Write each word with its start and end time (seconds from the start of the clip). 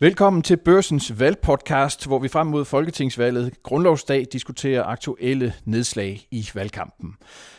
Velkommen 0.00 0.42
til 0.42 0.56
Børsens 0.56 1.20
valgpodcast, 1.20 2.06
hvor 2.06 2.18
vi 2.18 2.28
frem 2.28 2.46
mod 2.46 2.64
Folketingsvalget 2.64 3.62
Grundlovsdag 3.62 4.26
diskuterer 4.32 4.84
aktuelle 4.84 5.54
nedslag 5.64 6.26
i 6.30 6.48
valgkampen. 6.54 7.14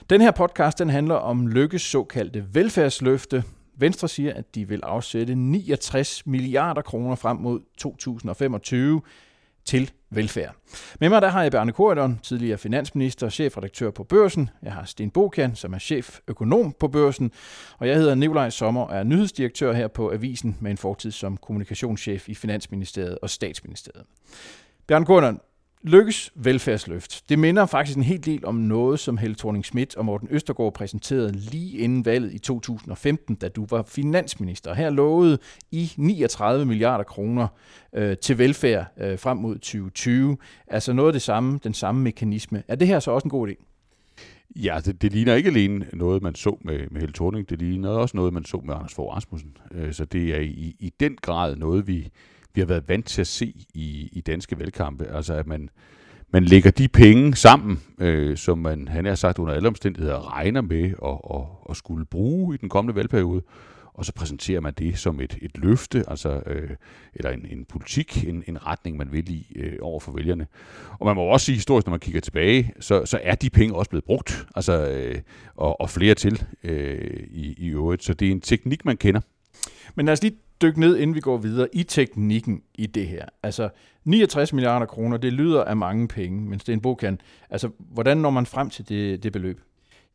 Den 0.09 0.21
her 0.21 0.31
podcast 0.31 0.79
den 0.79 0.89
handler 0.89 1.15
om 1.15 1.47
Lykkes 1.47 1.81
såkaldte 1.81 2.45
velfærdsløfte. 2.53 3.43
Venstre 3.77 4.07
siger, 4.07 4.33
at 4.33 4.55
de 4.55 4.67
vil 4.67 4.79
afsætte 4.83 5.35
69 5.35 6.25
milliarder 6.25 6.81
kroner 6.81 7.15
frem 7.15 7.37
mod 7.37 7.59
2025 7.77 9.01
til 9.65 9.91
velfærd. 10.09 10.55
Med 10.99 11.09
mig 11.09 11.21
der 11.21 11.29
har 11.29 11.41
jeg 11.41 11.51
Bjarne 11.51 11.71
Korydon, 11.71 12.19
tidligere 12.23 12.57
finansminister 12.57 13.25
og 13.25 13.31
chefredaktør 13.31 13.91
på 13.91 14.03
Børsen. 14.03 14.49
Jeg 14.63 14.73
har 14.73 14.85
Sten 14.85 15.11
Bokan, 15.11 15.55
som 15.55 15.73
er 15.73 15.79
chef 15.79 16.19
økonom 16.27 16.75
på 16.79 16.87
Børsen. 16.87 17.31
Og 17.77 17.87
jeg 17.87 17.95
hedder 17.95 18.15
Nikolaj 18.15 18.49
Sommer 18.49 18.81
og 18.81 18.95
er 18.95 19.03
nyhedsdirektør 19.03 19.73
her 19.73 19.87
på 19.87 20.13
Avisen 20.13 20.57
med 20.59 20.71
en 20.71 20.77
fortid 20.77 21.11
som 21.11 21.37
kommunikationschef 21.37 22.29
i 22.29 22.35
Finansministeriet 22.35 23.17
og 23.21 23.29
Statsministeriet. 23.29 24.05
Bjarne 24.87 25.05
Korydon, 25.05 25.39
Lykkes 25.87 26.31
velfærdsløft. 26.35 27.29
Det 27.29 27.39
minder 27.39 27.65
faktisk 27.65 27.97
en 27.97 28.03
hel 28.03 28.25
del 28.25 28.45
om 28.45 28.55
noget, 28.55 28.99
som 28.99 29.17
Helle 29.17 29.35
thorning 29.35 29.65
Schmidt 29.65 29.95
og 29.95 30.05
Morten 30.05 30.27
Østergaard 30.31 30.73
præsenterede 30.73 31.31
lige 31.31 31.77
inden 31.77 32.05
valget 32.05 32.33
i 32.33 32.39
2015, 32.39 33.35
da 33.35 33.47
du 33.47 33.65
var 33.69 33.83
finansminister. 33.83 34.73
Her 34.73 34.89
lovede 34.89 35.37
I 35.71 35.91
39 35.97 36.65
milliarder 36.65 37.03
kroner 37.03 37.47
øh, 37.93 38.17
til 38.17 38.37
velfærd 38.37 38.85
øh, 38.97 39.19
frem 39.19 39.37
mod 39.37 39.55
2020. 39.55 40.37
Altså 40.67 40.93
noget 40.93 41.09
af 41.09 41.13
det 41.13 41.21
samme, 41.21 41.59
den 41.63 41.73
samme 41.73 42.01
mekanisme. 42.01 42.63
Er 42.67 42.75
det 42.75 42.87
her 42.87 42.99
så 42.99 43.11
også 43.11 43.25
en 43.25 43.29
god 43.29 43.49
idé? 43.49 43.65
Ja, 44.55 44.79
det, 44.85 45.01
det 45.01 45.13
ligner 45.13 45.35
ikke 45.35 45.49
alene 45.49 45.85
noget, 45.93 46.23
man 46.23 46.35
så 46.35 46.57
med, 46.61 46.79
med 46.91 47.01
Helle 47.01 47.13
Thorning. 47.13 47.49
Det 47.49 47.59
ligner 47.59 47.89
også 47.89 48.17
noget, 48.17 48.33
man 48.33 48.45
så 48.45 48.61
med 48.63 48.75
Anders 48.75 48.93
Fogh 48.93 49.15
Rasmussen. 49.15 49.57
Øh, 49.71 49.93
så 49.93 50.05
det 50.05 50.35
er 50.35 50.39
i, 50.39 50.75
i 50.79 50.93
den 50.99 51.17
grad 51.21 51.55
noget, 51.55 51.87
vi 51.87 52.09
vi 52.55 52.61
har 52.61 52.65
været 52.65 52.89
vant 52.89 53.05
til 53.05 53.21
at 53.21 53.27
se 53.27 53.53
i, 53.73 54.09
i 54.11 54.21
danske 54.21 54.59
valgkampe. 54.59 55.05
Altså 55.05 55.33
at 55.33 55.47
man, 55.47 55.69
man 56.29 56.43
lægger 56.43 56.71
de 56.71 56.87
penge 56.87 57.35
sammen, 57.35 57.79
øh, 57.99 58.37
som 58.37 58.57
man, 58.57 58.87
han 58.87 59.05
har 59.05 59.15
sagt 59.15 59.39
under 59.39 59.53
alle 59.53 59.67
omstændigheder, 59.67 60.37
regner 60.37 60.61
med 60.61 60.83
at, 61.05 61.37
at, 61.39 61.45
at 61.69 61.77
skulle 61.77 62.05
bruge 62.05 62.55
i 62.55 62.57
den 62.57 62.69
kommende 62.69 62.95
valgperiode, 62.95 63.41
og 63.93 64.05
så 64.05 64.13
præsenterer 64.13 64.61
man 64.61 64.73
det 64.73 64.97
som 64.97 65.19
et, 65.19 65.37
et 65.41 65.57
løfte, 65.57 66.03
altså, 66.07 66.41
øh, 66.45 66.69
eller 67.13 67.31
en, 67.31 67.45
en 67.49 67.65
politik, 67.65 68.27
en, 68.27 68.43
en 68.47 68.65
retning, 68.65 68.97
man 68.97 69.11
vil 69.11 69.29
i 69.29 69.47
øh, 69.55 69.77
over 69.81 69.99
for 69.99 70.11
vælgerne. 70.11 70.47
Og 70.99 71.05
man 71.05 71.15
må 71.15 71.21
også 71.21 71.45
sige 71.45 71.55
historisk, 71.55 71.87
når 71.87 71.91
man 71.91 71.99
kigger 71.99 72.21
tilbage, 72.21 72.73
så, 72.79 73.05
så 73.05 73.19
er 73.23 73.35
de 73.35 73.49
penge 73.49 73.75
også 73.75 73.89
blevet 73.89 74.03
brugt, 74.03 74.47
altså, 74.55 74.89
øh, 74.89 75.15
og, 75.55 75.81
og 75.81 75.89
flere 75.89 76.15
til 76.15 76.43
øh, 76.63 77.27
i, 77.31 77.53
i 77.57 77.67
øvrigt. 77.67 78.03
Så 78.03 78.13
det 78.13 78.27
er 78.27 78.31
en 78.31 78.41
teknik, 78.41 78.85
man 78.85 78.97
kender. 78.97 79.21
Men 79.95 80.05
lad 80.05 80.13
os 80.13 80.21
lige 80.21 80.37
dykke 80.61 80.79
ned, 80.79 80.97
inden 80.97 81.15
vi 81.15 81.19
går 81.19 81.37
videre, 81.37 81.67
i 81.73 81.83
teknikken 81.83 82.61
i 82.75 82.85
det 82.85 83.07
her. 83.07 83.25
Altså, 83.43 83.69
69 84.03 84.53
milliarder 84.53 84.85
kroner, 84.85 85.17
det 85.17 85.33
lyder 85.33 85.63
af 85.63 85.75
mange 85.75 86.07
penge, 86.07 86.41
men 86.41 86.59
Sten 86.59 86.81
Bokan, 86.81 87.21
altså, 87.49 87.69
hvordan 87.79 88.17
når 88.17 88.29
man 88.29 88.45
frem 88.45 88.69
til 88.69 88.89
det, 88.89 89.23
det 89.23 89.31
beløb? 89.31 89.61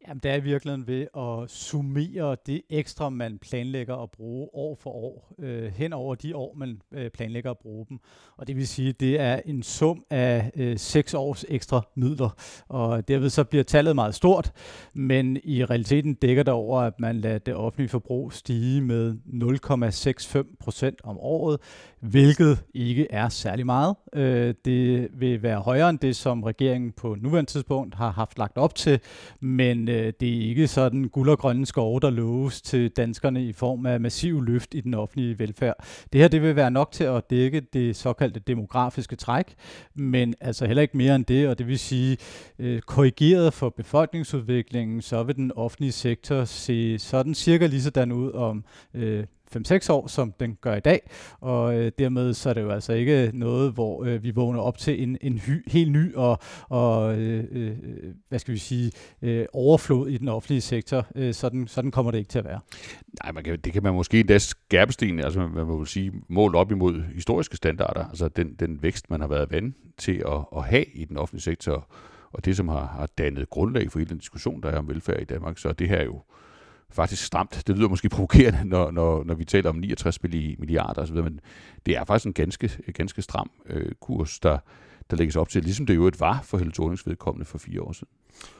Jamen, 0.08 0.20
det 0.22 0.30
er 0.30 0.34
i 0.34 0.40
virkeligheden 0.40 0.86
ved 0.86 1.06
at 1.16 1.50
summere 1.50 2.36
det 2.46 2.62
ekstra, 2.70 3.08
man 3.08 3.38
planlægger 3.38 3.96
at 3.96 4.10
bruge 4.10 4.48
år 4.52 4.74
for 4.74 4.90
år, 4.90 5.34
øh, 5.38 5.72
hen 5.72 5.92
over 5.92 6.14
de 6.14 6.36
år, 6.36 6.54
man 6.56 6.80
øh, 6.92 7.10
planlægger 7.10 7.50
at 7.50 7.58
bruge 7.58 7.86
dem. 7.88 7.98
Og 8.36 8.46
det 8.46 8.56
vil 8.56 8.68
sige, 8.68 8.92
det 8.92 9.20
er 9.20 9.40
en 9.46 9.62
sum 9.62 10.04
af 10.10 10.50
øh, 10.56 10.78
seks 10.78 11.14
års 11.14 11.44
ekstra 11.48 11.82
midler, 11.94 12.30
og 12.68 13.08
derved 13.08 13.30
så 13.30 13.44
bliver 13.44 13.64
tallet 13.64 13.94
meget 13.94 14.14
stort, 14.14 14.52
men 14.94 15.38
i 15.44 15.64
realiteten 15.64 16.14
dækker 16.14 16.42
det 16.42 16.54
over, 16.54 16.80
at 16.80 17.00
man 17.00 17.16
lader 17.16 17.38
det 17.38 17.54
offentlige 17.54 17.88
forbrug 17.88 18.32
stige 18.32 18.80
med 18.80 19.14
0,65 20.36 20.56
procent 20.60 21.00
om 21.04 21.18
året, 21.18 21.60
hvilket 22.00 22.64
ikke 22.74 23.06
er 23.10 23.28
særlig 23.28 23.66
meget. 23.66 23.96
Øh, 24.12 24.54
det 24.64 25.08
vil 25.20 25.42
være 25.42 25.60
højere 25.60 25.90
end 25.90 25.98
det, 25.98 26.16
som 26.16 26.42
regeringen 26.42 26.92
på 26.92 27.16
nuværende 27.20 27.50
tidspunkt 27.50 27.94
har 27.94 28.10
haft 28.10 28.38
lagt 28.38 28.58
op 28.58 28.74
til, 28.74 29.00
men 29.40 29.89
øh, 29.90 30.12
det 30.20 30.28
er 30.28 30.48
ikke 30.48 30.68
sådan 30.68 31.08
guld 31.08 31.28
og 31.28 31.38
grønne 31.38 31.66
skove, 31.66 32.00
der 32.00 32.10
loves 32.10 32.62
til 32.62 32.90
danskerne 32.90 33.44
i 33.44 33.52
form 33.52 33.86
af 33.86 34.00
massiv 34.00 34.42
løft 34.42 34.74
i 34.74 34.80
den 34.80 34.94
offentlige 34.94 35.38
velfærd. 35.38 35.84
Det 36.12 36.20
her 36.20 36.28
det 36.28 36.42
vil 36.42 36.56
være 36.56 36.70
nok 36.70 36.92
til 36.92 37.04
at 37.04 37.30
dække 37.30 37.60
det 37.60 37.96
såkaldte 37.96 38.40
demografiske 38.40 39.16
træk, 39.16 39.54
men 39.94 40.34
altså 40.40 40.66
heller 40.66 40.82
ikke 40.82 40.96
mere 40.96 41.14
end 41.14 41.24
det, 41.24 41.48
og 41.48 41.58
det 41.58 41.66
vil 41.66 41.78
sige, 41.78 42.16
øh, 42.58 42.80
korrigeret 42.80 43.54
for 43.54 43.68
befolkningsudviklingen, 43.68 45.02
så 45.02 45.22
vil 45.22 45.36
den 45.36 45.52
offentlige 45.56 45.92
sektor 45.92 46.44
se 46.44 46.98
sådan 46.98 47.34
cirka 47.34 47.66
lige 47.66 47.82
sådan 47.82 48.12
ud 48.12 48.32
om 48.32 48.64
øh, 48.94 49.24
5-6 49.56 49.92
år, 49.92 50.06
som 50.06 50.32
den 50.40 50.58
gør 50.60 50.74
i 50.74 50.80
dag, 50.80 51.10
og 51.40 51.78
øh, 51.78 51.92
dermed 51.98 52.34
så 52.34 52.50
er 52.50 52.54
det 52.54 52.62
jo 52.62 52.70
altså 52.70 52.92
ikke 52.92 53.30
noget, 53.34 53.72
hvor 53.72 54.04
øh, 54.04 54.22
vi 54.22 54.30
vågner 54.30 54.60
op 54.60 54.78
til 54.78 55.02
en, 55.02 55.18
en 55.20 55.38
hy, 55.38 55.70
helt 55.70 55.92
ny 55.92 56.14
og, 56.14 56.38
og 56.68 57.18
øh, 57.18 57.44
øh, 57.50 57.76
hvad 58.28 58.38
skal 58.38 58.54
vi 58.54 58.58
sige, 58.58 58.92
øh, 59.22 59.46
overflod 59.52 60.08
i 60.08 60.18
den 60.18 60.28
offentlige 60.28 60.60
sektor. 60.60 61.06
Øh, 61.14 61.34
sådan, 61.34 61.66
sådan 61.66 61.90
kommer 61.90 62.10
det 62.10 62.18
ikke 62.18 62.28
til 62.28 62.38
at 62.38 62.44
være. 62.44 62.60
Nej, 63.22 63.32
man 63.32 63.44
kan, 63.44 63.58
det 63.64 63.72
kan 63.72 63.82
man 63.82 63.94
måske 63.94 64.20
endda 64.20 64.38
skærpesten, 64.38 65.20
altså 65.20 65.40
man 65.40 65.66
må 65.66 65.84
sige, 65.84 66.12
målt 66.28 66.56
op 66.56 66.70
imod 66.70 67.02
historiske 67.14 67.56
standarder, 67.56 68.04
altså 68.04 68.28
den, 68.28 68.54
den 68.54 68.82
vækst, 68.82 69.10
man 69.10 69.20
har 69.20 69.28
været 69.28 69.52
vant 69.52 69.76
til 69.98 70.22
at, 70.26 70.44
at 70.56 70.64
have 70.64 70.84
i 70.84 71.04
den 71.04 71.16
offentlige 71.16 71.42
sektor, 71.42 71.86
og 72.32 72.44
det, 72.44 72.56
som 72.56 72.68
har, 72.68 72.86
har 72.86 73.08
dannet 73.18 73.50
grundlag 73.50 73.92
for 73.92 73.98
hele 73.98 74.08
den 74.08 74.18
diskussion, 74.18 74.62
der 74.62 74.68
er 74.68 74.78
om 74.78 74.88
velfærd 74.88 75.20
i 75.20 75.24
Danmark. 75.24 75.58
Så 75.58 75.72
det 75.72 75.88
her 75.88 75.96
er 75.96 76.04
jo 76.04 76.22
faktisk 76.92 77.24
stramt. 77.24 77.62
Det 77.66 77.76
lyder 77.76 77.88
måske 77.88 78.08
provokerende, 78.08 78.64
når, 78.64 78.90
når, 78.90 79.24
når 79.24 79.34
vi 79.34 79.44
taler 79.44 79.70
om 79.70 79.76
69 79.76 80.22
milliarder 80.58 81.02
osv., 81.02 81.14
men 81.16 81.40
det 81.86 81.96
er 81.96 82.04
faktisk 82.04 82.26
en 82.26 82.32
ganske, 82.32 82.70
ganske 82.94 83.22
stram 83.22 83.50
øh, 83.66 83.92
kurs, 84.00 84.38
der, 84.40 84.58
der 85.10 85.16
lægges 85.16 85.36
op 85.36 85.48
til, 85.48 85.62
ligesom 85.62 85.86
det 85.86 85.94
jo 85.94 86.06
et 86.06 86.20
var 86.20 86.40
for 86.44 86.58
Helle 86.58 86.72
Thornings 86.72 87.06
vedkommende 87.06 87.46
for 87.46 87.58
fire 87.58 87.82
år 87.82 87.92
siden. 87.92 88.08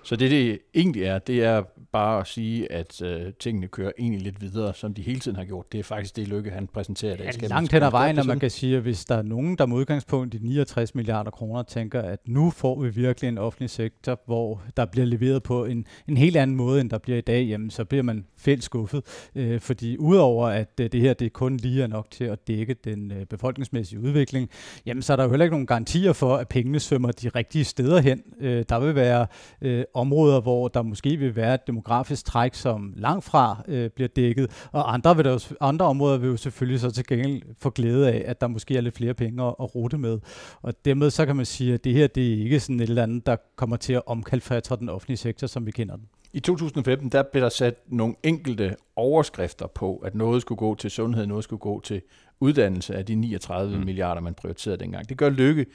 Så 0.03 0.17
det, 0.17 0.31
det 0.31 0.59
egentlig 0.75 1.03
er, 1.03 1.19
det 1.19 1.45
er 1.45 1.63
bare 1.93 2.21
at 2.21 2.27
sige, 2.27 2.73
at 2.73 3.03
øh, 3.03 3.33
tingene 3.41 3.69
kører 3.69 3.93
egentlig 3.99 4.23
lidt 4.23 4.41
videre, 4.41 4.75
som 4.75 4.95
de 4.95 5.03
hele 5.03 5.21
tiden 5.21 5.37
har 5.37 5.45
gjort. 5.45 5.73
Det 5.73 5.81
er 5.81 5.85
faktisk 5.85 6.17
det 6.17 6.29
lykke, 6.29 6.51
han 6.51 6.67
præsenterer. 6.67 7.17
Ja, 7.19 7.31
det 7.31 7.49
langt 7.49 7.73
hen 7.73 7.83
ad 7.83 7.91
vejen, 7.91 8.17
når 8.17 8.25
man 8.25 8.39
kan 8.39 8.51
sige, 8.51 8.77
at 8.77 8.83
hvis 8.83 9.05
der 9.05 9.15
er 9.15 9.23
nogen, 9.23 9.59
der 9.59 9.67
med 9.67 9.77
udgangspunkt 9.77 10.35
i 10.35 10.39
69 10.39 10.95
milliarder 10.95 11.31
kroner, 11.31 11.63
tænker, 11.63 12.03
at 12.03 12.19
nu 12.27 12.51
får 12.51 12.81
vi 12.81 12.89
virkelig 12.89 13.29
en 13.29 13.39
offentlig 13.39 13.71
sektor, 13.71 14.21
hvor 14.27 14.63
der 14.77 14.85
bliver 14.85 15.07
leveret 15.07 15.43
på 15.43 15.65
en, 15.65 15.87
en 16.09 16.17
helt 16.17 16.37
anden 16.37 16.57
måde, 16.57 16.81
end 16.81 16.91
der 16.91 16.99
bliver 16.99 17.19
i 17.19 17.21
dag, 17.21 17.47
jamen, 17.47 17.71
så 17.71 17.85
bliver 17.85 18.03
man 18.03 18.27
fælles 18.37 18.65
skuffet. 18.65 19.03
Øh, 19.35 19.61
fordi 19.61 19.97
udover 19.97 20.49
at 20.49 20.81
øh, 20.81 20.93
det 20.93 21.01
her 21.01 21.15
det 21.15 21.33
kun 21.33 21.57
lige 21.57 21.83
er 21.83 21.87
nok 21.87 22.11
til 22.11 22.25
at 22.25 22.49
dække 22.49 22.75
den 22.75 23.13
øh, 23.13 23.27
befolkningsmæssige 23.27 24.01
udvikling, 24.01 24.51
jamen, 24.87 25.03
så 25.03 25.13
er 25.13 25.17
der 25.17 25.25
jo 25.25 25.31
heller 25.31 25.45
ikke 25.45 25.55
nogen 25.55 25.67
garantier 25.67 26.13
for, 26.13 26.37
at 26.41 26.49
pengene 26.49 26.81
svømmer 26.81 27.13
de 27.13 27.29
rigtige 27.29 27.65
steder 27.65 28.01
hen. 28.01 28.23
Øh, 28.41 28.65
der 28.69 28.81
vil 28.81 28.95
være 28.95 29.27
øh, 29.63 29.85
områder, 29.95 30.41
hvor 30.41 30.69
der 30.69 30.83
måske 30.83 31.17
vil 31.17 31.37
være 31.37 31.55
et 31.55 31.67
demografisk 31.67 32.25
træk, 32.25 32.55
som 32.55 32.95
langt 32.97 33.25
fra 33.25 33.63
øh, 33.69 33.91
bliver 33.91 34.09
dækket, 34.09 34.69
og 34.73 34.95
andre, 34.95 35.17
vil 35.17 35.25
der 35.25 35.33
jo, 35.33 35.41
andre 35.61 35.87
områder 35.87 36.19
vil 36.19 36.31
jo 36.31 36.37
selvfølgelig 36.37 36.81
så 36.81 36.91
til 36.91 37.07
gengæld 37.07 37.43
få 37.59 37.71
glæde 37.71 38.13
af, 38.13 38.23
at 38.27 38.41
der 38.41 38.47
måske 38.47 38.77
er 38.77 38.81
lidt 38.81 38.97
flere 38.97 39.15
penge 39.15 39.45
at, 39.45 39.55
at 39.61 39.75
rute 39.75 39.99
med. 39.99 40.19
Og 40.63 40.75
dermed 40.85 41.11
så 41.11 41.27
kan 41.27 41.37
man 41.37 41.47
sige, 41.47 41.75
at 41.75 41.85
det 41.85 41.93
her 41.95 42.07
det 42.07 42.33
er 42.33 42.43
ikke 42.43 42.61
sådan 42.61 42.81
et 42.81 42.89
eller 42.89 43.03
andet, 43.03 43.27
der 43.27 43.37
kommer 43.57 43.77
til 43.77 43.93
at 43.93 44.03
omkalfatre 44.07 44.77
den 44.77 44.89
offentlige 44.89 45.17
sektor, 45.17 45.47
som 45.47 45.67
vi 45.67 45.71
kender 45.71 45.97
den. 45.97 46.05
I 46.33 46.41
2015 46.41 47.09
der 47.09 47.23
blev 47.23 47.43
der 47.43 47.49
sat 47.49 47.75
nogle 47.87 48.15
enkelte 48.23 48.77
overskrifter 48.97 49.67
på, 49.67 49.97
at 49.97 50.15
noget 50.15 50.43
skulle 50.43 50.59
gå 50.59 50.75
til 50.75 50.91
sundhed, 50.91 51.27
noget 51.27 51.45
skulle 51.45 51.61
gå 51.61 51.81
til 51.81 52.03
uddannelse 52.41 52.95
af 52.95 53.07
de 53.07 53.15
39 53.15 53.79
mm. 53.79 53.85
milliarder, 53.85 54.21
man 54.21 54.35
prioriterede 54.35 54.79
dengang. 54.79 55.09
Det 55.09 55.17
gør 55.17 55.31
Lykke 55.31 55.67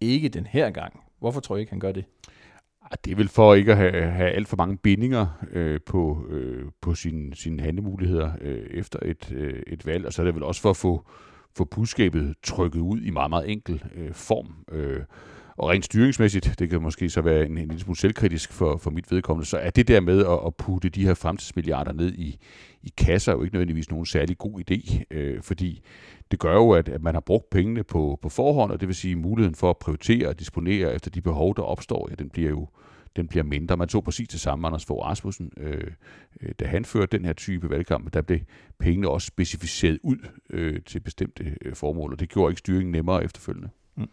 ikke 0.00 0.28
den 0.28 0.46
her 0.46 0.70
gang. 0.70 1.00
Hvorfor 1.18 1.40
tror 1.40 1.56
I 1.56 1.60
ikke, 1.60 1.72
han 1.72 1.80
gør 1.80 1.92
det? 1.92 2.04
Det 3.04 3.12
er 3.12 3.16
vel 3.16 3.28
for 3.28 3.54
ikke 3.54 3.72
at 3.72 3.78
have, 3.78 4.10
have 4.10 4.30
alt 4.30 4.48
for 4.48 4.56
mange 4.56 4.76
bindinger 4.76 5.26
øh, 5.52 5.80
på, 5.86 6.26
øh, 6.30 6.64
på 6.80 6.94
sine, 6.94 7.34
sine 7.34 7.62
handlemuligheder 7.62 8.32
øh, 8.40 8.66
efter 8.70 8.98
et, 9.02 9.32
øh, 9.32 9.62
et 9.66 9.86
valg, 9.86 10.06
og 10.06 10.12
så 10.12 10.22
er 10.22 10.26
det 10.26 10.34
vel 10.34 10.42
også 10.42 10.60
for 10.60 10.70
at 10.70 10.76
få, 10.76 11.06
få 11.56 11.64
budskabet 11.64 12.34
trykket 12.42 12.80
ud 12.80 13.00
i 13.00 13.10
meget, 13.10 13.30
meget 13.30 13.50
enkel 13.50 13.84
øh, 13.94 14.12
form. 14.12 14.46
Øh, 14.72 15.00
og 15.58 15.68
rent 15.68 15.84
styringsmæssigt, 15.84 16.54
det 16.58 16.70
kan 16.70 16.82
måske 16.82 17.10
så 17.10 17.20
være 17.20 17.46
en, 17.46 17.58
en 17.58 17.68
lille 17.68 17.80
smule 17.80 17.98
selvkritisk 17.98 18.52
for, 18.52 18.76
for 18.76 18.90
mit 18.90 19.12
vedkommende, 19.12 19.48
så 19.48 19.56
er 19.56 19.70
det 19.70 19.88
der 19.88 20.00
med 20.00 20.26
at, 20.26 20.38
at 20.46 20.54
putte 20.56 20.88
de 20.88 21.06
her 21.06 21.14
fremtidsmilliarder 21.14 21.92
ned 21.92 22.12
i, 22.12 22.38
i 22.82 22.92
kasser 22.98 23.32
jo 23.32 23.42
ikke 23.42 23.54
nødvendigvis 23.54 23.90
nogen 23.90 24.06
særlig 24.06 24.38
god 24.38 24.60
idé, 24.70 25.02
øh, 25.10 25.42
fordi 25.42 25.82
det 26.30 26.38
gør 26.38 26.54
jo, 26.54 26.70
at, 26.70 26.88
at 26.88 27.02
man 27.02 27.14
har 27.14 27.20
brugt 27.20 27.50
pengene 27.50 27.84
på, 27.84 28.18
på 28.22 28.28
forhånd, 28.28 28.72
og 28.72 28.80
det 28.80 28.88
vil 28.88 28.96
sige 28.96 29.16
muligheden 29.16 29.54
for 29.54 29.70
at 29.70 29.78
prioritere 29.78 30.28
og 30.28 30.38
disponere 30.38 30.94
efter 30.94 31.10
de 31.10 31.20
behov, 31.20 31.56
der 31.56 31.62
opstår, 31.62 32.06
ja, 32.10 32.14
den 32.14 32.30
bliver 32.30 32.50
jo 32.50 32.68
den 33.16 33.28
bliver 33.28 33.44
mindre. 33.44 33.76
Man 33.76 33.88
så 33.88 34.00
præcis 34.00 34.28
det 34.28 34.40
samme, 34.40 34.66
Anders 34.66 34.84
Fogh 34.84 35.06
Rasmussen, 35.06 35.52
øh, 35.56 35.90
øh, 36.40 36.52
da 36.60 36.66
han 36.66 36.84
førte 36.84 37.18
den 37.18 37.24
her 37.24 37.32
type 37.32 37.70
valgkamp, 37.70 38.14
der 38.14 38.22
blev 38.22 38.38
pengene 38.78 39.08
også 39.08 39.26
specificeret 39.26 39.98
ud 40.02 40.16
øh, 40.50 40.80
til 40.86 41.00
bestemte 41.00 41.56
øh, 41.62 41.74
formål, 41.74 42.12
og 42.12 42.20
det 42.20 42.28
gjorde 42.28 42.52
ikke 42.52 42.58
styringen 42.58 42.92
nemmere 42.92 43.24
efterfølgende. 43.24 43.68
Mm. 43.96 44.08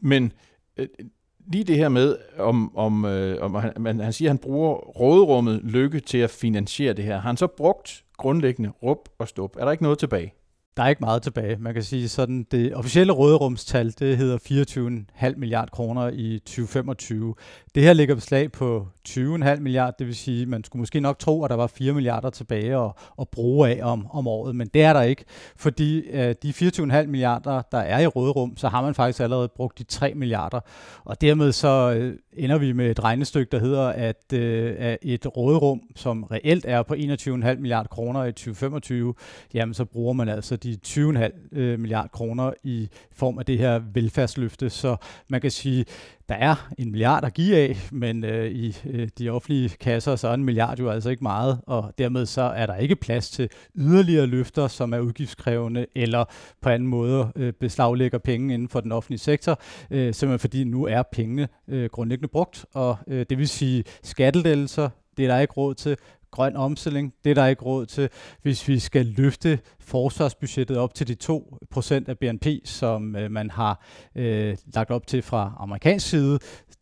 Men 0.00 0.32
øh, 0.76 0.88
lige 1.52 1.64
det 1.64 1.76
her 1.76 1.88
med, 1.88 2.16
om, 2.38 2.76
om, 2.76 3.04
øh, 3.04 3.42
om 3.42 3.54
han, 3.54 3.72
man, 3.78 4.00
han 4.00 4.12
siger, 4.12 4.28
at 4.28 4.30
han 4.30 4.38
bruger 4.38 4.74
råderummet 4.74 5.60
lykke 5.64 6.00
til 6.00 6.18
at 6.18 6.30
finansiere 6.30 6.92
det 6.92 7.04
her. 7.04 7.14
Har 7.14 7.28
han 7.28 7.36
så 7.36 7.46
brugt 7.46 8.04
grundlæggende 8.16 8.70
rup 8.70 9.08
og 9.18 9.28
stop? 9.28 9.56
Er 9.56 9.64
der 9.64 9.72
ikke 9.72 9.82
noget 9.82 9.98
tilbage? 9.98 10.34
Der 10.76 10.82
er 10.82 10.88
ikke 10.88 11.00
meget 11.00 11.22
tilbage. 11.22 11.56
Man 11.56 11.74
kan 11.74 11.82
sige 11.82 12.08
sådan, 12.08 12.46
det 12.50 12.74
officielle 12.74 13.12
råderumstal, 13.12 13.94
det 13.98 14.16
hedder 14.16 14.38
24,5 15.26 15.36
milliard 15.36 15.70
kroner 15.70 16.10
i 16.12 16.38
2025. 16.38 17.34
Det 17.74 17.82
her 17.82 17.92
ligger 17.92 18.14
beslag 18.14 18.52
på 18.52 18.88
20,5 19.08 19.60
milliard, 19.60 19.94
det 19.98 20.06
vil 20.06 20.16
sige, 20.16 20.46
man 20.46 20.64
skulle 20.64 20.80
måske 20.80 21.00
nok 21.00 21.18
tro, 21.18 21.44
at 21.44 21.50
der 21.50 21.56
var 21.56 21.66
4 21.66 21.92
milliarder 21.92 22.30
tilbage 22.30 22.76
at, 22.76 22.92
at 23.20 23.28
bruge 23.28 23.68
af 23.68 23.84
om, 23.90 24.06
om 24.10 24.26
året, 24.26 24.56
men 24.56 24.70
det 24.74 24.82
er 24.82 24.92
der 24.92 25.02
ikke, 25.02 25.24
fordi 25.56 25.98
øh, 26.00 26.34
de 26.42 26.50
24,5 26.50 27.06
milliarder, 27.06 27.62
der 27.72 27.78
er 27.78 28.00
i 28.00 28.06
råderum, 28.06 28.56
så 28.56 28.68
har 28.68 28.82
man 28.82 28.94
faktisk 28.94 29.20
allerede 29.20 29.48
brugt 29.48 29.78
de 29.78 29.84
3 29.84 30.14
milliarder, 30.14 30.60
og 31.04 31.20
dermed 31.20 31.52
så 31.52 31.94
øh, 31.96 32.18
ender 32.32 32.58
vi 32.58 32.72
med 32.72 32.90
et 32.90 33.04
regnestykke, 33.04 33.50
der 33.50 33.58
hedder, 33.58 33.88
at 33.88 34.32
øh, 34.32 34.96
et 35.02 35.36
råderum, 35.36 35.80
som 35.96 36.22
reelt 36.22 36.64
er 36.68 36.82
på 36.82 36.94
21,5 36.94 37.54
milliarder 37.54 37.88
kroner 37.88 38.24
i 38.24 38.32
2025, 38.32 39.14
jamen 39.54 39.74
så 39.74 39.84
bruger 39.84 40.12
man 40.12 40.28
altså 40.28 40.56
de 40.64 40.78
20,5 40.86 41.58
øh, 41.58 41.80
milliard 41.80 42.10
kroner 42.10 42.52
i 42.62 42.88
form 43.12 43.38
af 43.38 43.46
det 43.46 43.58
her 43.58 43.80
velfærdsløfte. 43.92 44.70
Så 44.70 44.96
man 45.28 45.40
kan 45.40 45.50
sige, 45.50 45.84
der 46.28 46.34
er 46.34 46.70
en 46.78 46.90
milliard 46.90 47.24
at 47.24 47.34
give 47.34 47.56
af, 47.56 47.76
men 47.92 48.24
øh, 48.24 48.50
i 48.50 48.76
øh, 48.86 49.08
de 49.18 49.30
offentlige 49.30 49.68
kasser, 49.68 50.16
så 50.16 50.28
er 50.28 50.34
en 50.34 50.44
milliard 50.44 50.78
jo 50.78 50.90
altså 50.90 51.10
ikke 51.10 51.22
meget, 51.22 51.60
og 51.66 51.92
dermed 51.98 52.26
så 52.26 52.42
er 52.42 52.66
der 52.66 52.76
ikke 52.76 52.96
plads 52.96 53.30
til 53.30 53.48
yderligere 53.76 54.26
løfter, 54.26 54.68
som 54.68 54.92
er 54.92 54.98
udgiftskrævende, 54.98 55.86
eller 55.94 56.24
på 56.62 56.68
anden 56.68 56.88
måde 56.88 57.32
øh, 57.36 57.52
beslaglægger 57.52 58.18
penge 58.18 58.54
inden 58.54 58.68
for 58.68 58.80
den 58.80 58.92
offentlige 58.92 59.18
sektor, 59.18 59.60
øh, 59.90 60.14
simpelthen 60.14 60.38
fordi 60.38 60.64
nu 60.64 60.86
er 60.86 61.02
pengene 61.12 61.48
øh, 61.68 61.88
grundlæggende 61.92 62.28
brugt, 62.28 62.66
og 62.74 62.96
øh, 63.06 63.26
det 63.30 63.38
vil 63.38 63.48
sige 63.48 63.84
skattelettelser, 64.02 64.88
det 65.16 65.24
er 65.24 65.28
der 65.28 65.38
ikke 65.38 65.54
råd 65.54 65.74
til 65.74 65.96
grøn 66.34 66.56
omstilling. 66.56 67.14
Det 67.24 67.30
er 67.30 67.34
der 67.34 67.46
ikke 67.46 67.62
råd 67.62 67.86
til, 67.86 68.08
hvis 68.42 68.68
vi 68.68 68.78
skal 68.78 69.06
løfte 69.06 69.58
forsvarsbudgettet 69.80 70.76
op 70.76 70.94
til 70.94 71.08
de 71.08 71.16
2% 71.22 72.04
af 72.06 72.18
BNP, 72.18 72.46
som 72.64 73.16
øh, 73.16 73.30
man 73.30 73.50
har 73.50 73.84
øh, 74.14 74.56
lagt 74.74 74.90
op 74.90 75.06
til 75.06 75.22
fra 75.22 75.52
amerikansk 75.58 76.08
side. 76.08 76.38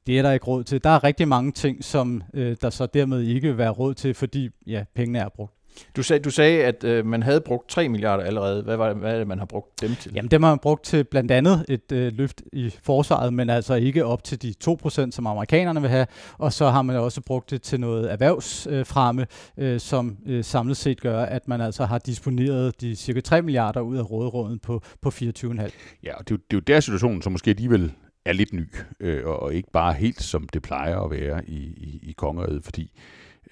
Det 0.06 0.18
er 0.18 0.22
der 0.22 0.32
ikke 0.32 0.46
råd 0.46 0.64
til. 0.64 0.84
Der 0.84 0.90
er 0.90 1.04
rigtig 1.04 1.28
mange 1.28 1.52
ting, 1.52 1.84
som 1.84 2.22
øh, 2.34 2.56
der 2.60 2.70
så 2.70 2.86
dermed 2.86 3.20
ikke 3.20 3.48
vil 3.48 3.58
være 3.58 3.70
råd 3.70 3.94
til, 3.94 4.14
fordi 4.14 4.48
ja, 4.66 4.84
pengene 4.94 5.18
er 5.18 5.28
brugt. 5.28 5.61
Du 5.96 6.02
sagde, 6.02 6.22
du 6.22 6.30
sagde 6.30 6.64
at 6.64 6.84
øh, 6.84 7.06
man 7.06 7.22
havde 7.22 7.40
brugt 7.40 7.68
3 7.68 7.88
milliarder 7.88 8.24
allerede. 8.24 8.62
Hvad, 8.62 8.76
var, 8.76 8.92
hvad 8.92 9.14
er 9.14 9.18
det, 9.18 9.26
man 9.26 9.38
har 9.38 9.46
brugt 9.46 9.80
dem 9.80 9.94
til? 9.94 10.12
Jamen, 10.14 10.30
dem 10.30 10.42
har 10.42 10.50
man 10.50 10.58
brugt 10.58 10.84
til 10.84 11.04
blandt 11.04 11.30
andet 11.30 11.64
et 11.68 11.92
øh, 11.92 12.12
løft 12.12 12.42
i 12.52 12.74
forsvaret, 12.82 13.32
men 13.32 13.50
altså 13.50 13.74
ikke 13.74 14.04
op 14.04 14.24
til 14.24 14.42
de 14.42 14.54
2%, 14.64 15.10
som 15.10 15.26
amerikanerne 15.26 15.80
vil 15.80 15.90
have. 15.90 16.06
Og 16.38 16.52
så 16.52 16.70
har 16.70 16.82
man 16.82 16.96
også 16.96 17.20
brugt 17.20 17.50
det 17.50 17.62
til 17.62 17.80
noget 17.80 18.12
erhvervsfremme, 18.12 19.26
øh, 19.58 19.80
som 19.80 20.16
øh, 20.26 20.44
samlet 20.44 20.76
set 20.76 21.00
gør, 21.00 21.22
at 21.22 21.48
man 21.48 21.60
altså 21.60 21.84
har 21.84 21.98
disponeret 21.98 22.80
de 22.80 22.96
cirka 22.96 23.20
3 23.20 23.42
milliarder 23.42 23.80
ud 23.80 23.96
af 23.96 24.10
rådråden 24.10 24.58
på, 24.58 24.82
på 25.02 25.08
24,5. 25.08 25.70
Ja, 26.02 26.14
og 26.14 26.28
det 26.28 26.34
er, 26.34 26.36
jo, 26.36 26.36
det 26.36 26.36
er 26.36 26.36
jo 26.54 26.60
der 26.60 26.80
situationen, 26.80 27.22
som 27.22 27.32
måske 27.32 27.50
alligevel 27.50 27.92
er 28.24 28.32
lidt 28.32 28.52
ny, 28.52 28.68
øh, 29.00 29.26
og 29.26 29.54
ikke 29.54 29.70
bare 29.72 29.92
helt 29.92 30.22
som 30.22 30.48
det 30.52 30.62
plejer 30.62 31.00
at 31.00 31.10
være 31.10 31.48
i, 31.48 31.56
i, 31.56 32.00
i 32.02 32.12
kongeriget, 32.12 32.64
fordi 32.64 32.92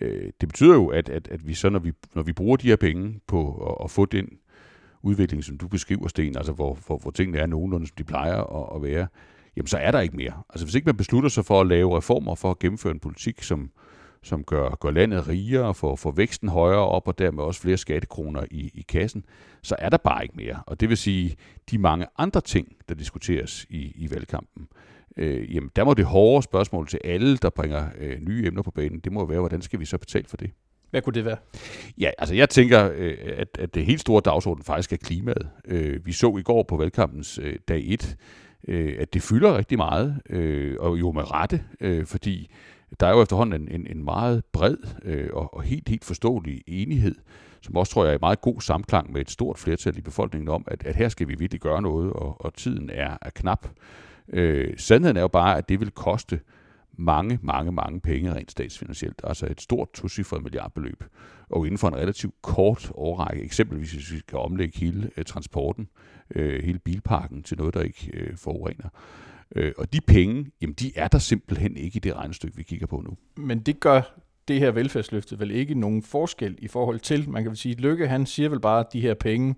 øh, 0.01 0.33
det 0.41 0.49
betyder 0.49 0.75
jo, 0.75 0.87
at, 0.87 1.09
at, 1.09 1.29
at 1.29 1.49
vi 1.49 1.55
så, 1.55 1.71
når 1.71 1.79
vi, 1.79 1.93
når 2.15 2.23
vi 2.23 2.33
bruger 2.33 2.57
de 2.57 2.69
her 2.69 2.77
penge 2.77 3.21
på 3.27 3.67
at, 3.71 3.85
at 3.85 3.91
få 3.91 4.05
den 4.05 4.29
udvikling, 5.03 5.45
som 5.45 5.59
du 5.59 5.69
beskriver, 5.69 6.09
Sten, 6.09 6.37
altså 6.37 6.53
hvor, 6.53 6.79
hvor, 6.87 6.99
hvor 6.99 7.11
tingene 7.11 7.39
er 7.39 7.47
nogenlunde, 7.47 7.87
som 7.87 7.95
de 7.99 8.05
plejer 8.05 8.37
at, 8.37 8.77
at 8.77 8.83
være, 8.83 9.07
jamen 9.57 9.67
så 9.67 9.79
er 9.79 9.91
der 9.91 10.01
ikke 10.01 10.17
mere. 10.17 10.43
Altså 10.51 10.67
hvis 10.67 10.75
ikke 10.75 10.87
man 10.87 10.97
beslutter 10.97 11.29
sig 11.29 11.45
for 11.45 11.61
at 11.61 11.67
lave 11.67 11.97
reformer, 11.97 12.35
for 12.35 12.51
at 12.51 12.59
gennemføre 12.59 12.93
en 12.93 13.01
politik, 13.01 13.43
som, 13.43 13.71
som 14.23 14.45
gør, 14.45 14.71
gør 14.71 14.91
landet 14.91 15.29
rigere, 15.29 15.75
får, 15.75 15.97
får 15.97 16.11
væksten 16.11 16.49
højere 16.49 16.87
op, 16.87 17.09
og 17.09 17.19
dermed 17.19 17.45
også 17.45 17.61
flere 17.61 17.77
skattekroner 17.77 18.45
i, 18.51 18.71
i 18.75 18.85
kassen, 18.89 19.25
så 19.63 19.77
er 19.79 19.89
der 19.89 19.97
bare 19.97 20.23
ikke 20.23 20.37
mere. 20.37 20.63
Og 20.67 20.81
det 20.81 20.89
vil 20.89 20.97
sige, 20.97 21.37
de 21.71 21.79
mange 21.79 22.07
andre 22.19 22.41
ting, 22.41 22.77
der 22.89 22.95
diskuteres 22.95 23.67
i, 23.71 23.93
i 23.97 24.11
valgkampen, 24.11 24.69
øh, 25.17 25.55
jamen 25.55 25.71
der 25.77 25.85
må 25.85 25.95
det 25.95 26.05
hårde 26.05 26.43
spørgsmål 26.43 26.89
til 26.89 27.01
alle, 27.05 27.37
der 27.37 27.51
bringer 27.51 27.89
øh, 27.99 28.21
nye 28.21 28.47
emner 28.47 28.63
på 28.63 28.71
banen, 28.71 29.01
det 29.01 29.13
må 29.13 29.27
være, 29.27 29.41
hvordan 29.41 29.63
skal 29.63 29.81
vi 29.81 29.85
så 29.85 29.99
betale 29.99 30.29
for 30.29 30.37
det? 30.37 30.51
Hvad 30.91 31.03
kunne 31.03 31.15
det 31.15 31.25
være? 31.25 31.37
Ja, 31.99 32.11
altså 32.19 32.35
jeg 32.35 32.49
tænker, 32.49 32.91
øh, 32.97 33.17
at, 33.37 33.49
at 33.59 33.75
det 33.75 33.87
helt 33.87 34.01
store 34.01 34.23
dagsorden 34.25 34.65
faktisk 34.65 34.93
er 34.93 34.97
klimaet. 34.97 35.49
Øh, 35.65 36.07
vi 36.07 36.13
så 36.13 36.37
i 36.37 36.43
går 36.43 36.63
på 36.63 36.77
valgkampens 36.77 37.39
øh, 37.43 37.57
dag 37.69 37.83
1, 37.87 38.17
øh, 38.69 38.97
at 38.99 39.15
det 39.15 39.23
fylder 39.23 39.57
rigtig 39.57 39.79
meget, 39.79 40.21
øh, 40.31 40.77
og 40.81 41.01
jo 41.01 41.13
med 41.13 41.31
rette, 41.31 41.65
øh, 41.81 42.07
fordi 42.07 42.51
der 43.01 43.07
er 43.07 43.11
jo 43.11 43.23
efterhånden 43.23 43.63
en, 43.63 43.81
en, 43.81 43.87
en 43.97 44.05
meget 44.05 44.45
bred 44.53 44.77
øh, 45.05 45.29
og, 45.33 45.55
og 45.55 45.63
helt, 45.63 45.89
helt 45.89 46.05
forståelig 46.05 46.63
enighed, 46.67 47.15
som 47.63 47.77
også 47.77 47.93
tror 47.93 48.05
jeg 48.05 48.13
er 48.13 48.17
i 48.17 48.21
meget 48.21 48.41
god 48.41 48.61
samklang 48.61 49.13
med 49.13 49.21
et 49.21 49.31
stort 49.31 49.59
flertal 49.59 49.99
i 49.99 50.01
befolkningen 50.01 50.49
om, 50.49 50.65
at, 50.67 50.87
at 50.87 50.97
her 50.97 51.09
skal 51.09 51.29
vi 51.29 51.35
virkelig 51.39 51.61
gøre 51.61 51.83
noget, 51.83 52.13
og, 52.13 52.45
og 52.45 52.55
tiden 52.55 52.91
er, 52.91 53.17
er 53.23 53.31
knap. 53.31 53.67
Øh, 54.33 54.75
sandheden 54.77 55.17
er 55.17 55.21
jo 55.21 55.29
bare, 55.29 55.59
at 55.59 55.69
det 55.69 55.81
vil 55.81 55.91
koste 55.91 56.41
mange, 56.93 57.39
mange, 57.43 57.73
mange 57.73 58.01
penge 58.01 58.35
rent 58.35 58.51
statsfinansielt. 58.51 59.21
Altså 59.25 59.47
et 59.51 59.61
stort 59.61 59.93
tocifret 59.93 60.43
milliardbeløb. 60.43 61.05
Og 61.49 61.67
inden 61.67 61.79
for 61.79 61.89
en 61.89 61.97
relativt 61.97 62.35
kort 62.43 62.93
årrække, 62.95 63.43
eksempelvis 63.43 63.93
hvis 63.93 64.13
vi 64.13 64.19
skal 64.19 64.39
omlægge 64.39 64.79
hele 64.79 65.11
øh, 65.17 65.25
transporten, 65.25 65.89
øh, 66.35 66.65
hele 66.65 66.79
bilparken 66.79 67.43
til 67.43 67.59
noget, 67.59 67.75
der 67.75 67.83
ikke 67.83 68.11
øh, 68.13 68.37
forurener. 68.37 68.89
Øh, 69.57 69.73
og 69.79 69.93
de 69.93 70.01
penge, 70.01 70.47
jamen 70.61 70.75
de 70.75 70.93
er 70.97 71.09
der 71.09 71.19
simpelthen 71.19 71.77
ikke 71.77 71.97
i 71.97 72.01
det 72.01 72.17
regnestykke, 72.17 72.57
vi 72.57 72.63
kigger 72.63 72.87
på 72.87 73.01
nu. 73.01 73.17
Men 73.43 73.61
det 73.61 73.81
gør 73.81 74.21
det 74.49 74.59
her 74.61 74.71
velfærdsløfte 74.71 75.39
vel 75.39 75.51
ikke 75.51 75.75
nogen 75.75 76.03
forskel 76.03 76.57
i 76.59 76.69
forhold 76.69 77.01
til, 77.01 77.31
man 77.31 77.43
kan 77.43 77.51
vel 77.51 77.57
sige, 77.57 77.75
Lykke 77.75 78.09
han 78.09 78.27
siger 78.27 78.49
vel 78.49 78.61
bare, 78.61 78.81
at 78.81 78.93
de 78.93 79.01
her 79.01 79.15
penge, 79.15 79.55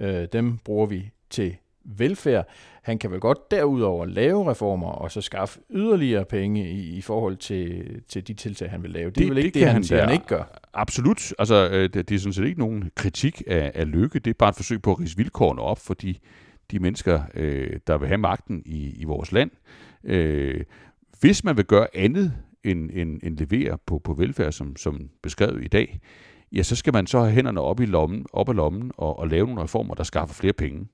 øh, 0.00 0.28
dem 0.32 0.58
bruger 0.58 0.86
vi 0.86 1.10
til 1.30 1.56
velfærd. 1.84 2.48
Han 2.82 2.98
kan 2.98 3.10
vel 3.10 3.20
godt 3.20 3.50
derudover 3.50 4.06
lave 4.06 4.50
reformer 4.50 4.88
og 4.88 5.10
så 5.10 5.20
skaffe 5.20 5.60
yderligere 5.70 6.24
penge 6.24 6.70
i, 6.70 6.96
i 6.96 7.00
forhold 7.00 7.36
til, 7.36 7.84
til 8.08 8.28
de 8.28 8.34
tiltag, 8.34 8.70
han 8.70 8.82
vil 8.82 8.90
lave. 8.90 9.06
Det, 9.06 9.16
det 9.16 9.24
er 9.24 9.28
vel 9.28 9.38
ikke 9.38 9.46
det, 9.46 9.54
det 9.54 9.64
han, 9.64 9.72
han, 9.72 9.84
siger, 9.84 10.04
han 10.04 10.12
ikke 10.12 10.26
gør. 10.26 10.60
Absolut. 10.74 11.32
Altså, 11.38 11.68
øh, 11.72 11.82
det, 11.82 12.08
det 12.08 12.14
er 12.14 12.18
sådan 12.18 12.32
set 12.32 12.44
ikke 12.44 12.58
nogen 12.58 12.90
kritik 12.94 13.42
af, 13.46 13.72
af 13.74 13.90
lykke. 13.90 14.18
Det 14.18 14.30
er 14.30 14.34
bare 14.38 14.48
et 14.50 14.56
forsøg 14.56 14.82
på 14.82 14.90
at 14.90 15.00
rise 15.00 15.16
vilkårene 15.16 15.62
op 15.62 15.78
for 15.78 15.94
de, 15.94 16.14
de 16.70 16.78
mennesker, 16.78 17.20
øh, 17.34 17.80
der 17.86 17.98
vil 17.98 18.08
have 18.08 18.18
magten 18.18 18.62
i, 18.66 18.94
i 19.00 19.04
vores 19.04 19.32
land. 19.32 19.50
Øh, 20.04 20.64
hvis 21.20 21.44
man 21.44 21.56
vil 21.56 21.64
gøre 21.64 21.86
andet 21.94 22.32
end, 22.64 22.90
end, 22.92 23.20
end 23.22 23.38
levere 23.38 23.78
på, 23.86 23.98
på 23.98 24.14
velfærd, 24.14 24.52
som, 24.52 24.76
som 24.76 25.08
beskrevet 25.22 25.64
i 25.64 25.68
dag, 25.68 26.00
ja, 26.52 26.62
så 26.62 26.76
skal 26.76 26.92
man 26.92 27.06
så 27.06 27.20
have 27.20 27.32
hænderne 27.32 27.60
op 27.60 27.80
i 27.80 27.86
lommen, 27.86 28.26
op 28.32 28.48
af 28.48 28.56
lommen 28.56 28.92
og, 28.96 29.18
og 29.18 29.28
lave 29.28 29.46
nogle 29.46 29.62
reformer, 29.62 29.94
der 29.94 30.02
skaffer 30.02 30.34
flere 30.34 30.52
penge. 30.52 30.86